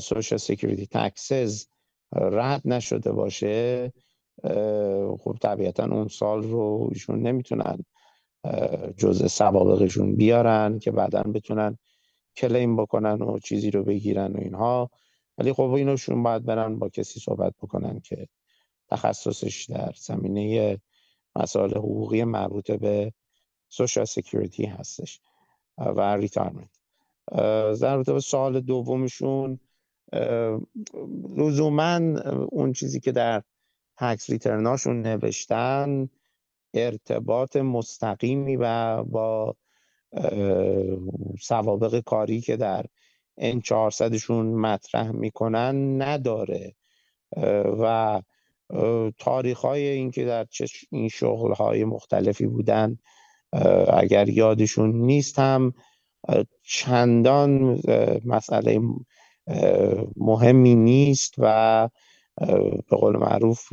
سوشال 0.00 0.38
سکیوریتی 0.38 0.87
تکسز 0.87 1.66
رد 2.12 2.62
نشده 2.64 3.12
باشه 3.12 3.92
خب 5.18 5.37
طبیعتا 5.40 5.85
اون 5.85 6.08
سال 6.08 6.42
رو 6.42 6.88
ایشون 6.92 7.23
نمی‌تونن 7.23 7.85
جزء 8.97 9.26
سوابقشون 9.26 10.16
بیارن 10.16 10.78
که 10.78 10.90
بعدا 10.90 11.23
بتونن 11.23 11.78
کلیم 12.37 12.76
بکنن 12.76 13.23
و 13.23 13.38
چیزی 13.38 13.70
رو 13.70 13.85
بگیرن 13.85 14.32
و 14.32 14.40
اینها. 14.40 14.90
ولی 15.38 15.52
خب 15.52 15.70
اینوشون 15.70 16.23
باید 16.23 16.44
برن 16.44 16.78
با 16.78 16.88
کسی 16.88 17.20
صحبت 17.20 17.54
بکنن 17.62 18.00
که 18.00 18.28
تخصصش 18.90 19.64
در 19.64 19.92
زمینه 19.97 20.78
مسائل 21.37 21.70
حقوقی 21.70 22.25
مربوط 22.25 22.70
به 22.70 23.12
social 23.68 24.05
security 24.05 24.64
هستش 24.64 25.20
و 25.79 26.16
retirement 26.16 26.70
در 27.81 28.03
به 28.03 28.20
سال 28.20 28.61
دومشون 28.61 29.61
لزوما 31.37 32.00
اون 32.48 32.72
چیزی 32.72 33.00
که 33.00 33.12
در 33.12 33.42
tax 33.98 34.31
return 34.31 34.74
اشون 34.74 35.03
نوشتن 35.03 36.09
ارتباط 36.74 37.57
مستقیمی 37.57 38.57
و 38.57 39.03
با 39.03 39.57
سوابق 41.40 42.00
کاری 42.00 42.40
که 42.40 42.57
در 42.57 42.87
N-400 43.38 43.61
شون 43.61 44.31
مطرح 44.31 45.11
می‌کنن 45.11 46.03
نداره. 46.03 46.74
و 47.81 48.22
تاریخ 49.18 49.59
های 49.59 49.88
این 49.88 50.11
که 50.11 50.24
در 50.24 50.46
این 50.90 51.09
شغل 51.09 51.52
های 51.52 51.85
مختلفی 51.85 52.46
بودن 52.46 52.98
اگر 53.92 54.28
یادشون 54.28 54.92
نیست 54.92 55.38
هم 55.38 55.72
چندان 56.64 57.81
مسئله 58.24 58.81
مهمی 60.16 60.74
نیست 60.74 61.35
و 61.38 61.88
به 62.90 62.96
قول 62.96 63.16
معروف 63.16 63.68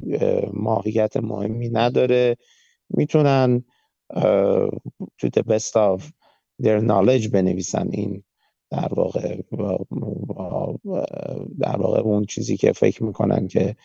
ماهیت 0.53 1.17
مهمی 1.17 1.69
نداره. 1.69 2.38
می‌تونن 2.89 3.63
تو 5.17 5.27
the 5.27 5.41
best 5.41 5.73
of 5.73 6.03
their 6.63 6.81
knowledge 6.81 7.27
بنویسن 7.31 7.89
این 7.91 8.23
در 8.71 8.93
واقع 8.93 9.41
در 11.60 11.77
واقع 11.77 11.99
اون 11.99 12.25
چیزی 12.25 12.58
که 12.58 12.71
فکر 12.71 13.03
می‌کنن 13.03 13.47
که 13.47 13.75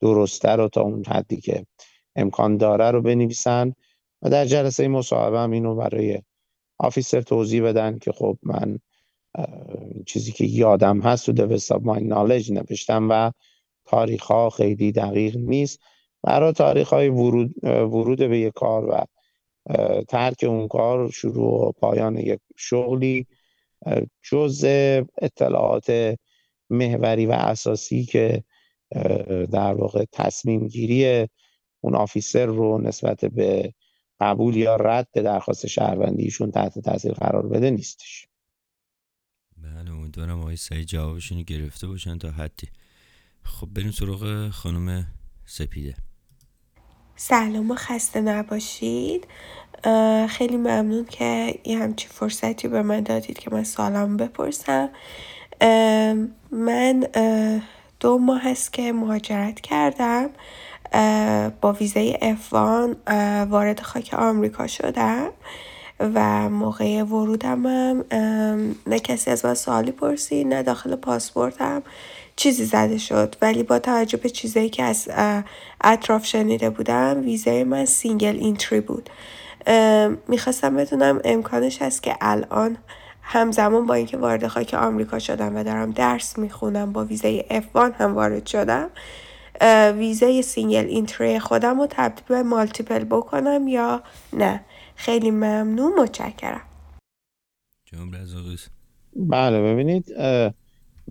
درسته 0.00 0.48
رو 0.48 0.68
تا 0.68 0.80
اون 0.80 1.04
حدی 1.04 1.36
که 1.36 1.66
امکان 2.16 2.56
داره 2.56 2.90
رو 2.90 3.02
بنویسن 3.02 3.74
و 4.22 4.30
در 4.30 4.44
جلسه 4.44 4.88
مصاحبه 4.88 5.38
هم 5.38 5.50
اینو 5.50 5.74
برای 5.74 6.22
آفیسر 6.78 7.20
توضیح 7.20 7.62
بدن 7.62 7.98
که 7.98 8.12
خب 8.12 8.38
من 8.42 8.78
چیزی 10.06 10.32
که 10.32 10.44
یادم 10.44 11.00
هست 11.00 11.26
تو 11.26 11.32
دوست 11.32 11.72
of 11.72 11.76
my 11.76 11.98
knowledge 11.98 12.50
نوشتم 12.50 13.08
و 13.10 13.32
تاریخ 13.84 14.22
ها 14.22 14.50
خیلی 14.50 14.92
دقیق 14.92 15.36
نیست. 15.36 15.80
برای 16.22 16.52
تاریخ 16.52 16.88
های 16.88 17.08
ورود, 17.08 17.64
ورود 17.64 18.18
به 18.18 18.38
یک 18.38 18.52
کار 18.54 18.84
و 18.84 19.04
ترک 20.08 20.44
اون 20.48 20.68
کار 20.68 21.10
شروع 21.10 21.68
و 21.68 21.72
پایان 21.72 22.18
یک 22.18 22.40
شغلی 22.56 23.26
جز 24.22 24.64
اطلاعات 25.22 26.16
محوری 26.70 27.26
و 27.26 27.32
اساسی 27.32 28.04
که 28.04 28.44
در 29.52 29.74
واقع 29.74 30.04
تصمیم 30.12 30.68
گیری 30.68 31.28
اون 31.80 31.94
آفیسر 31.94 32.46
رو 32.46 32.80
نسبت 32.80 33.24
به 33.24 33.74
قبول 34.20 34.56
یا 34.56 34.76
رد 34.76 35.08
درخواست 35.14 35.66
شهروندیشون 35.66 36.50
تحت 36.50 36.78
تاثیر 36.78 37.12
قرار 37.12 37.48
بده 37.48 37.70
نیستش. 37.70 38.26
بله 39.56 39.90
امیدوارم 39.90 40.40
آقای 40.40 40.56
سعید 40.56 40.86
جوابشون 40.86 41.42
گرفته 41.42 41.86
باشن 41.86 42.18
تا 42.18 42.30
حدی. 42.30 42.68
خب 43.42 43.66
بریم 43.66 43.90
سراغ 43.90 44.48
خانم 44.48 45.06
سپیده. 45.46 45.94
سلام 47.16 47.70
و 47.70 47.74
خسته 47.74 48.20
نباشید. 48.20 49.26
خیلی 50.28 50.56
ممنون 50.56 51.04
که 51.04 51.60
یه 51.64 51.78
همچی 51.78 52.08
فرصتی 52.08 52.68
به 52.68 52.82
من 52.82 53.00
دادید 53.00 53.38
که 53.38 53.50
من 53.50 53.64
سالم 53.64 54.16
بپرسم. 54.16 54.90
من 56.52 57.06
دو 58.00 58.18
ماه 58.18 58.42
هست 58.42 58.72
که 58.72 58.92
مهاجرت 58.92 59.60
کردم 59.60 60.30
با 61.60 61.72
ویزای 61.72 62.18
افوان 62.22 62.96
وارد 63.50 63.80
خاک 63.80 64.14
آمریکا 64.14 64.66
شدم 64.66 65.30
و 66.00 66.48
موقع 66.48 67.02
ورودم 67.02 67.66
هم 67.66 68.04
نه 68.86 68.98
کسی 68.98 69.30
از 69.30 69.44
من 69.44 69.54
سوالی 69.54 69.92
پرسید 69.92 70.46
نه 70.46 70.62
داخل 70.62 70.96
پاسپورتم 70.96 71.82
چیزی 72.36 72.64
زده 72.64 72.98
شد. 72.98 73.36
ولی 73.42 73.62
با 73.62 73.78
توجه 73.78 74.18
به 74.18 74.30
چیزایی 74.30 74.68
که 74.68 74.82
از 74.82 75.08
اطراف 75.80 76.26
شنیده 76.26 76.70
بودم 76.70 77.20
ویزای 77.24 77.64
من 77.64 77.84
single 77.84 78.36
entry 78.36 78.80
بود. 78.80 79.10
می‌خواستم 80.28 80.76
بدونم 80.76 81.20
امکانش 81.24 81.82
هست 81.82 82.02
که 82.02 82.16
الان 82.20 82.76
همزمان 83.22 83.86
با 83.86 83.94
اینکه 83.94 84.16
وارد 84.16 84.46
خاک 84.46 84.74
آمریکا 84.74 85.18
شدم 85.18 85.56
و 85.56 85.64
دارم 85.64 85.90
درس 85.90 86.38
می‌خونم 86.38 86.92
با 86.92 87.04
ویزای 87.04 87.44
F1 87.50 87.76
هم 87.76 88.14
وارد 88.14 88.46
شدم 88.46 88.90
ویزای 89.96 90.42
single 90.42 90.86
entry 90.86 91.38
خودم 91.38 91.80
رو 91.80 91.86
تبدیل 91.90 92.24
به 92.28 92.42
multiple 92.42 93.04
بکنم 93.04 93.68
یا 93.68 94.02
نه؟ 94.32 94.64
خیلی 94.96 95.30
ممنون 95.30 95.92
متشکرم. 96.00 96.62
بله 99.16 99.62
ببینید 99.62 100.14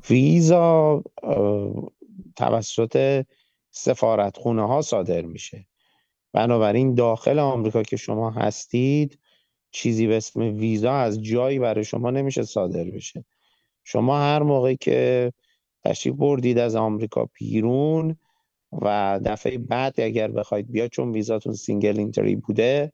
ویزا 0.10 1.04
توسط 2.36 3.26
سفارتخونه 3.72 4.68
ها 4.68 4.82
صادر 4.82 5.22
میشه. 5.22 5.66
بنابراین 6.34 6.96
داخل 6.96 7.40
آمریکا 7.40 7.84
که 7.84 7.98
شما 7.98 8.30
هستید 8.30 9.20
چیزی 9.72 10.08
به 10.08 10.18
اسم 10.18 10.42
ویزا 10.42 10.94
از 10.94 11.22
جایی 11.22 11.60
برای 11.60 11.84
شما 11.84 12.12
نمیشه 12.12 12.44
صادر 12.44 12.84
بشه. 12.84 13.26
شما 13.84 14.18
هر 14.18 14.44
موقع 14.44 14.74
که 14.74 15.34
تشریف 15.86 16.16
بردید 16.16 16.58
از 16.58 16.76
آمریکا 16.76 17.30
بیرون 17.34 18.16
و 18.72 19.20
دفعه 19.26 19.58
بعد 19.58 20.00
اگر 20.00 20.32
بخواید 20.32 20.72
بیاد 20.72 20.90
چون 20.90 21.12
ویزاتون 21.12 21.54
single 21.54 22.00
entry 22.00 22.36
بوده 22.36 22.92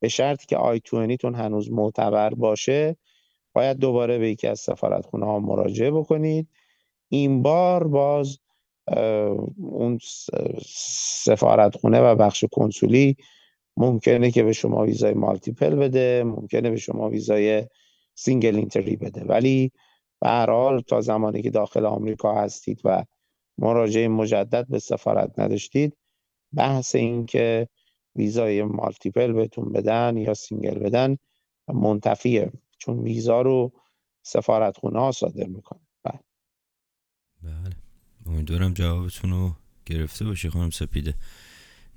به 0.00 0.08
شرطی 0.08 0.46
که 0.46 0.56
I-20 0.56 0.80
تون 0.80 1.34
هنوز 1.34 1.70
معتبر 1.70 2.34
باشه 2.34 2.96
باید 3.52 3.76
دوباره 3.76 4.18
به 4.18 4.30
یکی 4.30 4.46
از 4.46 4.60
سفارتخونه 4.60 5.26
ها 5.26 5.38
مراجعه 5.38 5.90
بکنید. 5.90 6.48
این 7.08 7.42
بار 7.42 7.88
باز 7.88 8.38
اون 9.56 9.98
سفارتخونه 11.24 12.00
و 12.00 12.14
بخش 12.14 12.44
کنسولی 12.52 13.16
ممکنه 13.76 14.30
که 14.30 14.42
به 14.42 14.52
شما 14.52 14.82
ویزای 14.82 15.14
multiple 15.14 15.74
بده 15.74 16.24
ممکنه 16.24 16.70
به 16.70 16.76
شما 16.76 17.08
ویزای 17.08 17.66
single 18.14 18.56
entry 18.56 18.96
بده. 18.96 19.24
ولی 19.24 19.72
به 20.20 20.28
هر 20.28 20.50
حال 20.50 20.80
تا 20.80 21.00
زمانی 21.00 21.42
که 21.42 21.50
داخل 21.50 21.86
آمریکا 21.86 22.34
هستید 22.34 22.80
و 22.84 23.04
مراجعه 23.58 24.08
مجدد 24.08 24.68
به 24.68 24.78
سفارت 24.78 25.38
نداشتید 25.38 25.96
بحث 26.54 26.94
این 26.94 27.26
که 27.26 27.68
ویزای 28.16 28.62
multiple 28.62 29.32
بهتون 29.32 29.72
بدن 29.72 30.16
یا 30.16 30.34
single 30.34 30.78
بدن 30.78 31.16
منتفیه 31.68 32.52
چون 32.78 32.98
ویزا 32.98 33.42
رو 33.42 33.72
سفارت 34.22 34.76
خونه 34.76 35.00
ها 35.00 35.12
صادر 35.12 35.46
می‌کنه. 35.46 35.80
بله. 36.04 36.20
بله. 37.42 37.76
امیدوارم 38.26 38.74
جوابتون 38.74 39.30
رو 39.30 39.50
گرفته 39.86 40.24
باشی 40.24 40.50
خانم 40.50 40.70
سپیده. 40.70 41.14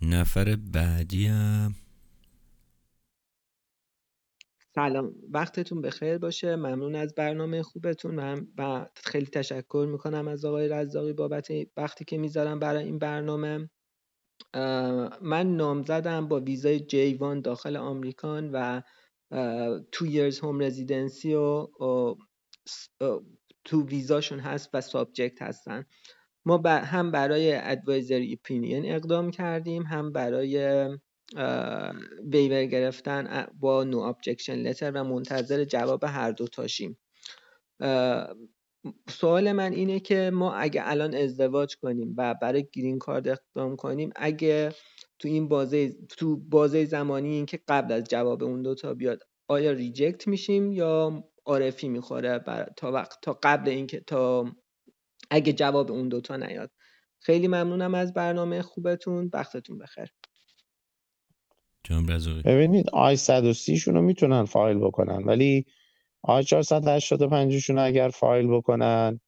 نفر 0.01 0.55
بعدی 0.55 1.25
هم. 1.25 1.75
سلام. 4.75 5.13
وقتتون 5.31 5.81
بخیر 5.81 6.17
باشه. 6.17 6.55
ممنون 6.55 6.95
از 6.95 7.15
برنامه 7.15 7.63
خوبتون. 7.63 8.15
من 8.15 8.47
و 8.58 8.86
خیلی 8.95 9.25
تشکر 9.25 9.88
می‌کنم 9.91 10.27
از 10.27 10.45
آقای 10.45 10.67
رزاقی 10.67 11.13
بابت 11.13 11.47
وقتی 11.77 12.05
که 12.05 12.17
می‌ذارم 12.17 12.60
برای 12.60 12.84
این 12.84 12.99
برنامه. 12.99 13.69
من 15.21 15.55
نامزدم 15.55 16.27
با 16.27 16.39
ویزای 16.39 16.79
J1 16.80 17.41
داخل 17.41 17.77
آمریکان 17.77 18.49
و 18.53 18.81
two 19.91 20.06
years 20.05 20.43
home 20.43 20.62
residency 20.62 21.34
و 21.34 21.67
تو 23.63 23.86
ویزاشون 23.86 24.39
هست 24.39 24.69
و 24.73 24.81
subject 24.82 25.41
هستن. 25.41 25.86
ما 26.45 26.58
هم 26.67 27.12
برای 27.12 27.55
advisory 27.56 28.34
opinion 28.34 28.91
اقدام 28.95 29.31
کردیم 29.31 29.84
هم 29.84 30.12
برای 30.12 30.86
waiver 32.34 32.65
گرفتن 32.65 33.47
با 33.60 33.84
no 33.84 34.00
objection 34.00 34.56
letter 34.56 34.91
و 34.91 35.03
منتظر 35.03 35.63
جواب 35.63 36.03
هر 36.03 36.31
دو 36.31 36.47
تاشیم. 36.47 36.97
سوال 39.10 39.51
من 39.51 39.73
اینه 39.73 39.99
که 39.99 40.31
ما 40.34 40.53
اگه 40.53 40.81
الان 40.86 41.15
ازدواج 41.15 41.75
کنیم 41.77 42.13
و 42.17 42.36
برای 42.41 42.67
green 42.74 43.00
card 43.00 43.28
اقدام 43.27 43.75
کنیم 43.75 44.10
اگه 44.15 44.71
تو 45.19 45.27
این 45.27 45.47
بازه 45.47 45.95
تو 46.10 46.38
بازه 46.38 46.86
زمانی 46.86 47.29
این 47.29 47.45
که 47.45 47.60
قبل 47.67 47.93
از 47.93 48.03
جواب 48.03 48.43
اون 48.43 48.62
دوتا 48.62 48.93
بیاد 48.93 49.23
آیا 49.47 49.71
reject 49.71 50.28
میشیم 50.27 50.71
یا 50.71 51.23
RFE 51.45 51.89
می‌خوره 51.89 52.39
تا 52.77 52.91
وقت 52.91 53.19
تا 53.21 53.39
قبل 53.43 53.69
اینکه 53.69 53.99
تا 53.99 54.45
اگه 55.30 55.54
جواب 55.54 55.92
اون 55.92 56.10
دوتا 56.10 56.38
نیاد. 56.38 56.72
خیلی 57.20 57.48
ممنونم 57.48 57.96
از 57.96 58.14
برنامه 58.14 58.62
خوبتون. 58.62 59.30
وقتتون 59.34 59.78
بخیر. 59.78 60.12
ببینید 62.46 62.90
I-130 62.89 63.78
شون 63.78 63.96
رو 63.96 64.02
می‌تونن 64.02 64.46
فایل 64.46 64.78
بکنن 64.78 65.24
ولی 65.24 65.66
I-485 66.21 67.60
شون 67.60 67.80
اگر 67.80 68.10
فایل 68.10 68.48
بکنن 68.48 69.20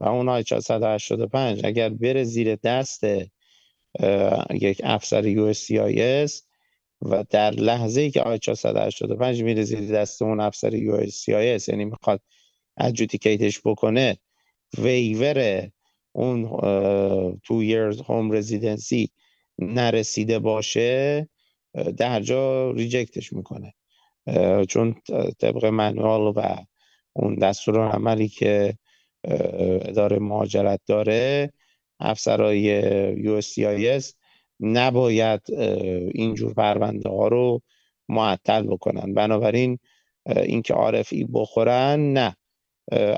و 0.00 0.08
اون 0.08 0.28
I-485 0.28 1.60
اگر 1.64 1.88
بره 1.88 2.24
زیر 2.24 2.56
دست 2.56 3.04
یک 4.50 4.80
افسر 4.84 5.26
USCIS 5.26 6.42
و 7.02 7.24
در 7.30 7.50
لحظه 7.50 8.00
ای 8.00 8.10
که 8.10 8.22
I-485 8.22 9.42
میره 9.42 9.62
زیر 9.62 9.92
دست 9.92 10.22
اون 10.22 10.40
افسر 10.40 10.74
USCIS 10.74 11.68
یعنی 11.68 11.84
می‌خواد 11.84 12.20
adjudicate 12.76 13.46
ش 13.46 13.60
بکنه 13.64 14.18
waiver 14.78 15.68
اون 16.12 16.42
two 17.44 17.62
years 17.62 18.00
home 18.00 18.32
residency 18.32 19.10
نرسیده 19.58 20.38
باشه 20.38 21.28
در 21.96 22.20
جا 22.20 22.70
reject 22.70 23.16
ش 23.16 23.32
می‌کنه. 23.32 23.74
چون 24.68 24.94
طبق 25.38 25.64
منوال 25.64 26.32
و 26.36 26.56
اون 27.12 27.34
دستور 27.34 27.90
عملی 27.90 28.28
که 28.28 28.74
اداره 29.24 30.18
مهاجرت 30.18 30.80
داره 30.86 31.52
افسرهای 32.00 32.58
USCIS 33.16 33.40
نباید 34.60 35.40
اینجور 36.14 36.54
پرونده 36.54 37.08
ها 37.08 37.28
رو 37.28 37.62
معطل 38.08 38.62
بکنن. 38.62 39.14
بنابراین 39.14 39.78
اینکه 40.26 40.74
RFE 41.10 41.26
بخورن 41.32 42.12
نه. 42.12 42.36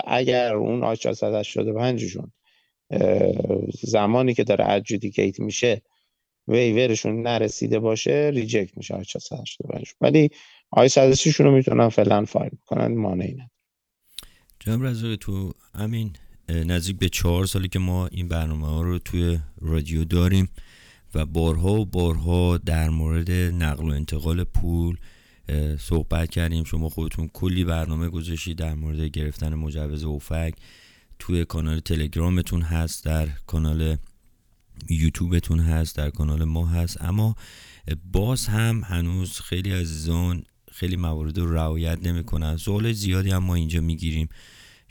اگر 0.07 0.55
اون 0.55 0.85
I-485 0.85 2.07
شون 2.07 2.33
زمانی 3.83 4.35
که 4.35 4.45
داره 4.45 4.69
adjudicate 4.69 5.41
میشه 5.41 5.83
waiver 6.49 6.93
شون 6.93 7.23
نرسیده 7.23 7.79
باشه 7.79 8.31
reject 8.35 8.77
میشه 8.77 8.95
I-485 8.95 9.87
ولی 10.01 10.31
I-130 10.71 11.33
شون 11.33 11.47
رو 11.47 11.53
می‌تونن 11.53 11.89
فعلا 11.89 12.25
فایل 12.25 12.51
بکنن 12.51 12.95
مانعی 12.95 13.33
نداره 13.33 13.51
جناب 14.61 14.85
رزاقی 14.85 15.17
تو 15.17 15.53
همین 15.75 16.13
نزدیک 16.49 16.99
به 16.99 17.09
چهار 17.09 17.47
سالی 17.47 17.69
که 17.69 17.79
ما 17.79 18.07
این 18.07 18.29
برنامه 18.29 18.67
ها 18.67 18.83
رو 18.83 18.99
توی 18.99 19.39
رادیو 19.61 20.05
داریم 20.05 20.51
و 21.15 21.27
بارها 21.27 21.73
و 21.73 21.87
بارها 21.87 22.59
در 22.59 22.89
مورد 22.89 23.31
نقل 23.31 23.85
و 23.85 23.93
انتقال 23.93 24.45
پول 24.45 24.97
صحبت 25.79 26.31
کردیم. 26.31 26.65
شما 26.65 26.89
خودتون 26.89 27.31
کلی 27.33 27.65
برنامه 27.65 28.09
گذاشتید 28.09 28.59
در 28.59 28.75
مورد 28.75 29.01
گرفتن 29.01 29.55
مجوز 29.55 30.05
اوفک 30.05 30.55
توی 31.19 31.45
کانال 31.45 31.81
تلگرامتون 31.81 32.63
هست 32.63 33.05
در 33.05 33.29
کانال 33.47 33.97
یوتیوبتون 34.91 35.61
هست 35.61 35.97
در 35.97 36.11
کانال 36.11 36.45
ما 36.45 36.67
هست. 36.67 37.03
اما 37.03 37.35
باز 38.13 38.47
هم 38.47 38.83
هنوز 38.85 39.41
خیلی 39.41 39.73
عزیزان 39.73 40.45
خیلی 40.73 40.97
موارد 40.97 41.39
رو 41.39 41.55
رعایت 41.55 42.07
نمی‌کنن. 42.07 42.57
سوال 42.57 42.93
زیادی 42.93 43.31
هم 43.31 43.45
ما 43.45 43.55
اینجا 43.55 43.81
می‌گیریم 43.81 44.29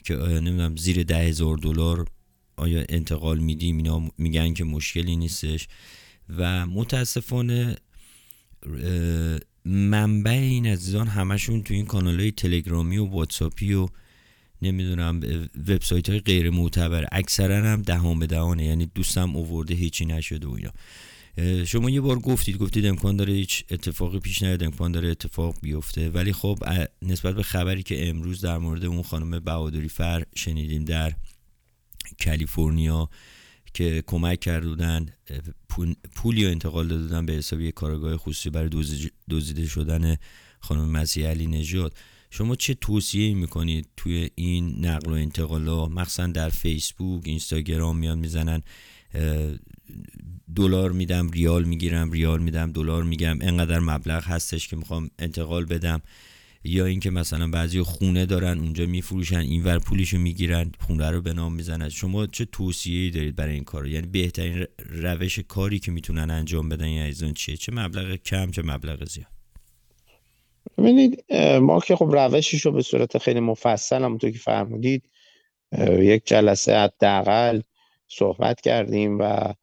که 0.04 0.16
نمی‌دونم 0.16 0.76
زیر 0.76 1.04
ده 1.04 1.18
هزار 1.18 1.58
دلار 1.58 2.08
آیا 2.56 2.86
انتقال 2.90 3.40
میدیم؟ 3.40 3.78
اینا 3.78 4.10
میگن 4.18 4.54
که 4.54 4.64
مشکلی 4.64 5.16
نیستش. 5.16 5.68
و 6.38 6.68
متاسفانه 6.68 7.76
منبع 9.70 10.32
این 10.32 10.68
عزیزان 10.68 11.08
همشون 11.08 11.64
تو 11.64 11.74
این 11.74 11.86
کانال 11.86 12.20
های 12.20 12.32
تلگرامی 12.32 12.98
و 12.98 13.06
واتساپی 13.06 13.74
و 13.74 13.88
نمی‌دونم 14.62 15.20
وبسایت 15.68 16.10
های 16.10 16.20
غیر 16.20 16.50
معتبر 16.50 17.06
اکثرا 17.12 17.68
هم 17.68 17.82
دهان 17.82 18.20
به 18.20 18.28
دهانه 18.28 18.66
یعنی 18.66 18.92
دوستم 18.96 19.36
اوورده 19.36 19.74
هیچی 19.74 20.06
نشده 20.06 20.48
و 20.48 20.52
اینا. 20.52 20.72
شما 21.66 21.90
یه 21.90 22.02
بار 22.02 22.20
گفتید 22.20 22.58
گفتید 22.58 22.86
امکان 22.86 23.16
داره 23.16 23.34
هیچ 23.34 23.64
اتفاقی 23.72 24.20
پیش 24.20 24.44
نیاد 24.44 24.64
امکان 24.64 24.92
داره 24.92 25.10
اتفاق 25.10 25.56
بیفته. 25.62 26.10
ولی 26.10 26.34
خب 26.34 26.60
نسبت 27.02 27.36
به 27.36 27.44
خبری 27.44 27.84
که 27.84 28.10
امروز 28.10 28.42
در 28.42 28.58
مورد 28.58 28.86
اون 28.86 29.04
خانم 29.04 29.40
بهادری 29.40 29.90
فر 29.90 30.24
شنیدیم 30.36 30.86
در 30.86 31.14
کالیفرنیا 32.26 33.10
که 33.74 34.04
کمک 34.08 34.40
کردودن 34.40 35.06
پولی 36.16 36.46
و 36.46 36.50
انتقال 36.50 36.88
دادن 36.88 37.26
به 37.26 37.34
حساب 37.34 37.62
یک 37.62 37.74
کارگاه 37.74 38.18
خصوصی 38.18 38.50
برای 38.50 38.70
دزدیده 39.30 39.68
شدن 39.68 40.16
خانم 40.60 40.90
مسیح 40.90 41.28
علی 41.28 41.48
نژاد. 41.48 41.94
شما 42.30 42.56
چه 42.56 42.74
توصیه 42.74 43.34
می‌کنید 43.34 43.88
توی 43.98 44.30
این 44.36 44.86
نقل 44.86 45.12
و 45.12 45.14
انتقال 45.14 45.68
ها 45.68 45.88
مخصوصا 45.88 46.28
در 46.28 46.50
فیسبوک 46.50 47.24
اینستاگرام 47.26 47.98
میان 47.98 48.20
می‌زنن 48.20 48.62
دلار 50.56 50.92
میدم 50.92 51.30
ریال 51.30 51.64
می‌گیرم 51.64 52.12
ریال 52.12 52.42
میدم 52.42 52.72
دلار 52.72 53.04
میگم 53.04 53.38
انقدر 53.42 53.80
مبلغ 53.80 54.24
هستش 54.24 54.68
که 54.68 54.76
می‌خوام 54.76 55.10
انتقال 55.20 55.66
بدم. 55.66 56.02
یا 56.64 56.86
اینکه 56.86 57.10
مثلا 57.10 57.48
بعضی 57.48 57.82
خونه 57.82 58.26
دارن 58.26 58.60
اونجا 58.60 58.86
میفروشن 58.86 59.40
اینور 59.40 59.80
پولشو 59.80 60.18
می‌گیرن 60.18 60.72
خونه 60.80 61.12
رو 61.12 61.22
به 61.22 61.34
نام 61.34 61.54
می‌زنن. 61.54 61.90
شما 61.90 62.28
چه 62.28 62.46
توصیه‌ای 62.46 63.10
دارید 63.10 63.36
برای 63.36 63.54
این 63.54 63.64
کار 63.64 63.88
یعنی 63.88 64.08
بهترین 64.08 64.66
روش 64.90 65.40
کاری 65.40 65.80
که 65.80 65.92
می‌تونن 65.92 66.32
انجام 66.32 66.70
بدن 66.70 66.86
این 66.86 67.02
عزیزان 67.02 67.34
چیه؟ 67.34 67.58
چه 67.58 67.72
مبلغ 67.72 68.16
کم 68.16 68.52
چه 68.52 68.62
مبلغ 68.62 69.06
زیاد؟ 69.06 69.28
ببینید 70.78 71.34
ما 71.62 71.80
که 71.80 71.96
خب 71.96 72.10
روشش 72.12 72.62
رو 72.62 72.72
به 72.72 72.82
صورت 72.82 73.18
خیلی 73.18 73.40
مفصل 73.40 74.04
همونطور 74.04 74.32
که 74.32 74.40
فرمودید 74.40 75.04
یک 76.00 76.26
جلسه 76.26 76.78
حداقل 76.78 77.62
صحبت 78.08 78.62
کردیم 78.62 79.20
و 79.20 79.54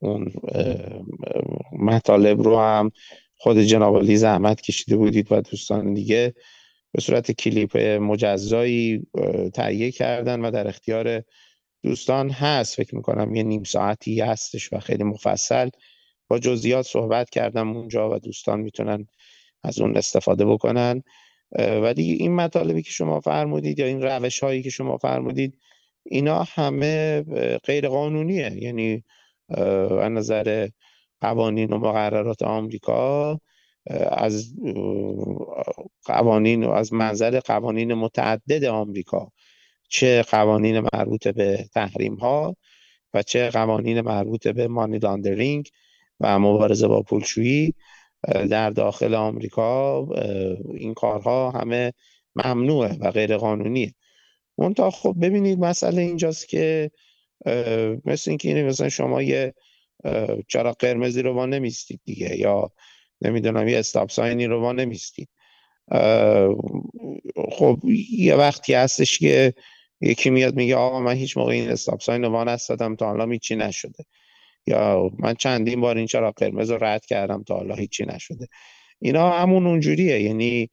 اون 0.00 0.32
مطالب 1.72 2.40
رو 2.40 2.58
هم 2.58 2.90
خود 3.38 3.58
جناب 3.58 3.96
علی 3.96 4.16
زحمت 4.16 4.60
کشیده 4.60 4.96
بودید 4.96 5.32
و 5.32 5.40
دوستان 5.40 5.94
دیگه 5.94 6.34
به 6.92 7.00
صورت 7.00 7.32
کلیپ 7.32 7.76
مجزایی 7.78 9.06
تهیه 9.54 9.90
کردن 9.90 10.40
و 10.40 10.50
در 10.50 10.68
اختیار 10.68 11.22
دوستان 11.82 12.30
هست. 12.30 12.76
فکر 12.76 12.96
می‌کنم 12.96 13.34
یه 13.34 13.42
نیم 13.42 13.64
ساعتی 13.64 14.20
هستش 14.20 14.72
و 14.72 14.78
خیلی 14.78 15.04
مفصل. 15.04 15.68
با 16.28 16.38
جزئیات 16.38 16.86
صحبت 16.86 17.30
کردم 17.30 17.76
اونجا 17.76 18.10
و 18.10 18.18
دوستان 18.18 18.60
می‌تونن 18.60 19.06
از 19.62 19.80
اون 19.80 19.96
استفاده 19.96 20.44
بکنن. 20.44 21.02
ولی 21.58 22.12
این 22.12 22.34
مطالبی 22.34 22.82
که 22.82 22.90
شما 22.90 23.20
فرمودید 23.20 23.78
یا 23.78 23.86
این 23.86 24.02
روش 24.02 24.40
هایی 24.40 24.62
که 24.62 24.70
شما 24.70 24.96
فرمودید 24.96 25.58
اینا 26.02 26.42
همه 26.42 27.22
غیر 27.64 27.88
قانونیه 27.88 28.52
یعنی 28.62 29.04
از 30.00 30.12
نظر 30.12 30.68
قوانین 31.20 31.72
و 31.72 31.78
مقررات 31.78 32.42
آمریکا 32.42 33.40
از 34.10 34.54
قوانین 36.04 36.64
و 36.64 36.70
از 36.70 36.92
منظر 36.92 37.40
قوانین 37.40 37.94
متعدد 37.94 38.64
آمریکا 38.64 39.32
چه 39.88 40.22
قوانین 40.22 40.80
مربوط 40.80 41.28
به 41.28 41.68
تحریم 41.74 42.14
ها 42.14 42.56
و 43.14 43.22
چه 43.22 43.50
قوانین 43.50 44.00
مربوط 44.00 44.48
به 44.48 44.68
مانی 44.68 44.98
لاندرینگ 44.98 45.68
و 46.20 46.38
مبارزه 46.38 46.88
با 46.88 47.02
پولشویی 47.02 47.74
در 48.50 48.70
داخل 48.70 49.14
آمریکا 49.14 50.06
این 50.74 50.94
کارها 50.94 51.50
همه 51.50 51.92
ممنوعه 52.36 52.96
و 53.00 53.10
غیر 53.10 53.36
قانونیه 53.36 53.94
منتها 54.58 54.90
خب 54.90 55.14
ببینید 55.22 55.58
مسئله 55.58 56.02
اینجاست 56.02 56.48
که 56.48 56.90
مثل 58.04 58.30
اینکه 58.30 58.48
اینه 58.48 58.62
مثلا 58.62 58.88
شما 58.88 59.22
یه 59.22 59.54
چرا 60.48 60.72
قرمزی 60.72 61.22
رو 61.22 61.34
با 61.34 61.46
نمیستید 61.46 62.00
دیگه؟ 62.04 62.36
یا 62.38 62.72
نمی‌دونم 63.22 63.68
یه 63.68 63.78
استاپ 63.78 64.10
ساینی 64.10 64.46
رو 64.46 64.60
با 64.60 64.72
نمیستید 64.72 65.28
خب 67.50 67.78
یه 68.18 68.34
وقتی 68.34 68.74
هستش 68.74 69.18
که 69.18 69.54
یکی 70.00 70.30
میاد 70.30 70.56
میگه 70.56 70.76
آقا 70.76 71.00
من 71.00 71.14
هیچ 71.14 71.36
موقع 71.36 71.52
این 71.52 71.68
استاپ 71.70 72.00
ساین 72.00 72.24
رو 72.24 72.28
وان 72.30 72.48
استادم 72.48 72.96
تا 72.96 73.06
حالا 73.06 73.26
هیچی 73.26 73.56
نشده. 73.56 74.04
یا 74.66 75.10
من 75.18 75.34
چندین 75.34 75.80
بار 75.80 75.96
این 75.96 76.06
چرا 76.06 76.32
قرمز 76.32 76.70
رو 76.70 76.84
رد 76.84 77.06
کردم 77.06 77.42
تا 77.42 77.56
حالا 77.56 77.74
هیچی 77.74 78.06
نشده. 78.06 78.46
اینا 79.00 79.30
همون 79.30 79.66
اونجوریه. 79.66 80.20
یعنی 80.20 80.68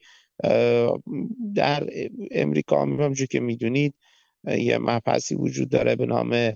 در 1.54 1.88
امریکا 2.30 2.82
همونجور 2.82 3.26
که 3.26 3.40
می‌دونید 3.40 3.94
یه 4.46 4.78
مبحثی 4.78 5.34
وجود 5.34 5.68
داره 5.68 5.96
به 5.96 6.06
نام 6.06 6.52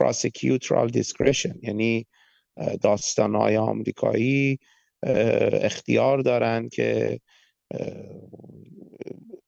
prosecutorial 0.00 0.90
discretion. 0.90 1.56
یعنی 1.62 2.06
داستانهای 2.82 3.56
آمریکایی 3.56 4.58
اختیار 5.52 6.18
دارن 6.18 6.68
که 6.68 7.20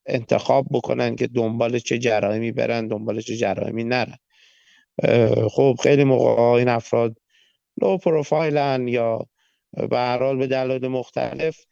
انتخاب 0.07 0.67
بکنن 0.71 1.17
که 1.17 1.27
دنبال 1.27 1.79
چه 1.79 1.99
جرائمی 1.99 2.53
برن 2.53 2.89
دنبال 2.89 3.21
چه 3.21 3.37
جرائمی 3.37 3.85
نرن. 3.85 4.17
خب 5.51 5.77
خیلی 5.83 6.05
موقع 6.05 6.43
این 6.43 6.69
افراد 6.69 7.17
لو 7.83 7.99
پروفایلن 7.99 8.89
یا 8.89 9.27
به 9.91 9.99
هر 9.99 10.35
به 10.35 10.47
دلایل 10.47 10.89
مختلف 10.89 11.65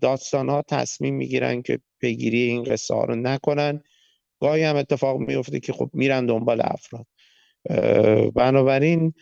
داستان 0.00 0.48
ها 0.48 0.62
تصمیم 0.68 1.14
می‌گیرن 1.14 1.62
که 1.62 1.78
پیگیری 2.00 2.38
این 2.38 2.62
قصه 2.62 2.94
ها 2.94 3.04
رو 3.04 3.16
نکنن. 3.16 3.82
گاهی 4.40 4.62
هم 4.62 4.76
اتفاق 4.76 5.18
میفته 5.18 5.60
که 5.60 5.72
خب 5.72 5.90
میرن 5.92 6.26
دنبال 6.26 6.60
افراد. 6.64 7.06
بنابراین 8.34 9.14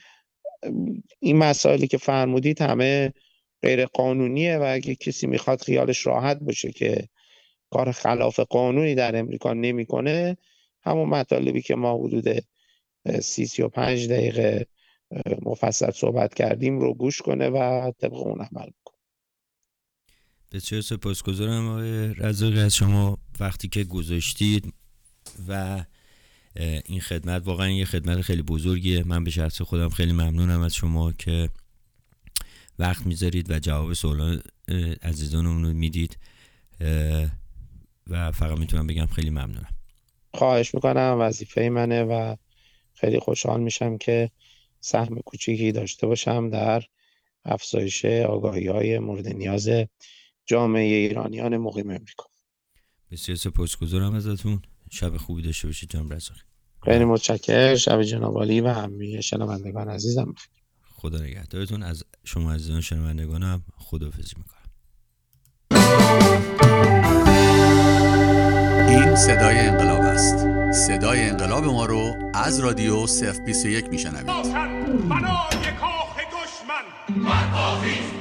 این 1.20 1.36
مسائلی 1.36 1.86
که 1.86 1.98
فرمودید 1.98 2.62
همه 2.62 3.12
غیر 3.62 3.86
قانونیه 3.86 4.58
و 4.58 4.64
اگه 4.74 4.94
کسی 4.94 5.26
می‌خواد 5.26 5.62
خیالش 5.62 6.06
راحت 6.06 6.38
باشه 6.38 6.72
که 6.72 7.08
کار 7.70 7.92
خلاف 7.92 8.40
قانونی 8.40 8.94
در 8.94 9.16
امریکا 9.16 9.52
نمی‌کنه 9.52 10.36
همون 10.82 11.08
مطالبی 11.08 11.62
که 11.62 11.74
ما 11.74 11.98
حدود 11.98 12.24
سی 13.20 13.46
سی 13.46 13.62
و 13.62 13.68
پنج 13.68 14.08
دقیقه 14.08 14.66
مفصل 15.42 15.90
صحبت 15.90 16.34
کردیم 16.34 16.78
رو 16.78 16.94
گوش 16.94 17.22
کنه 17.22 17.48
و 17.48 17.90
طبق 17.90 18.14
اون 18.14 18.40
عمل 18.40 18.70
کنه 18.84 18.96
بسیار 20.52 20.82
سپاسگزارم 20.82 21.68
آقای 21.68 22.14
رزاقی 22.14 22.60
از 22.60 22.74
شما 22.74 23.18
وقتی 23.40 23.68
که 23.68 23.84
گذاشتید 23.84 24.74
و 25.48 25.84
این 26.60 27.00
خدمت 27.00 27.46
واقعا 27.46 27.70
یه 27.70 27.84
خدمت 27.84 28.20
خیلی 28.20 28.42
بزرگیه. 28.42 29.04
من 29.06 29.24
به 29.24 29.30
شخص 29.30 29.62
خودم 29.62 29.88
خیلی 29.88 30.12
ممنونم 30.12 30.60
از 30.60 30.74
شما 30.74 31.12
که 31.12 31.50
وقت 32.78 33.06
می‌ذارید 33.06 33.50
و 33.50 33.58
جواب 33.58 33.92
سوال 33.92 34.42
عزیزانمون 35.02 35.64
رو 35.64 35.72
می‌دید. 35.72 36.18
و 38.06 38.32
فقط 38.32 38.58
می‌تونم 38.58 38.86
بگم 38.86 39.06
خیلی 39.06 39.30
ممنونم. 39.30 39.74
خواهش 40.34 40.74
می‌کنم. 40.74 41.16
وظیفه 41.20 41.68
منه 41.68 42.02
و 42.02 42.36
خیلی 42.94 43.18
خوشحال 43.18 43.60
میشم 43.60 43.98
که 43.98 44.30
سهم 44.80 45.20
کوچیکی 45.20 45.72
داشته 45.72 46.06
باشم 46.06 46.50
در 46.50 46.84
افزایش 47.44 48.04
آگاهی 48.04 48.66
های 48.66 48.98
مورد 48.98 49.28
نیاز 49.28 49.70
جامعه 50.46 50.82
ایرانیان 50.82 51.56
مقیم 51.56 51.90
امریکا. 51.90 52.24
بسیار 53.10 53.36
سپاسگزارم 53.36 54.14
ازتون. 54.14 54.62
شب 54.90 55.16
خوبی 55.16 55.42
داشته 55.42 55.68
باشید 55.68 55.90
جان 55.90 56.12
رزاقی. 56.12 56.40
خیلی 56.84 57.04
متشکر 57.04 57.76
شب 57.76 58.02
جنابالی 58.02 58.60
و 58.60 58.68
همه 58.68 59.20
شنوندگان 59.20 59.88
عزیزم. 59.88 60.34
خدا 60.94 61.18
نگهدارتون. 61.18 61.82
از 61.82 62.04
شما 62.24 62.52
عزیزان 62.52 62.80
شنوندگانم 62.80 63.62
خداحافظی 63.76 64.34
می‌کنم. 64.36 64.56
این 68.88 69.16
صدای 69.16 69.58
انقلاب 69.58 70.00
است. 70.00 70.36
صدای 70.72 71.20
انقلاب 71.20 71.64
ما 71.64 71.86
رو 71.86 72.14
از 72.34 72.60
رادیو 72.60 73.06
صف 73.06 73.38
21 73.46 73.84
میشنوید. 73.84 74.26
بنای 74.26 75.72
کاخ 75.80 76.16
دشمن. 76.16 77.18
من 77.22 77.30
حافظ 77.30 78.16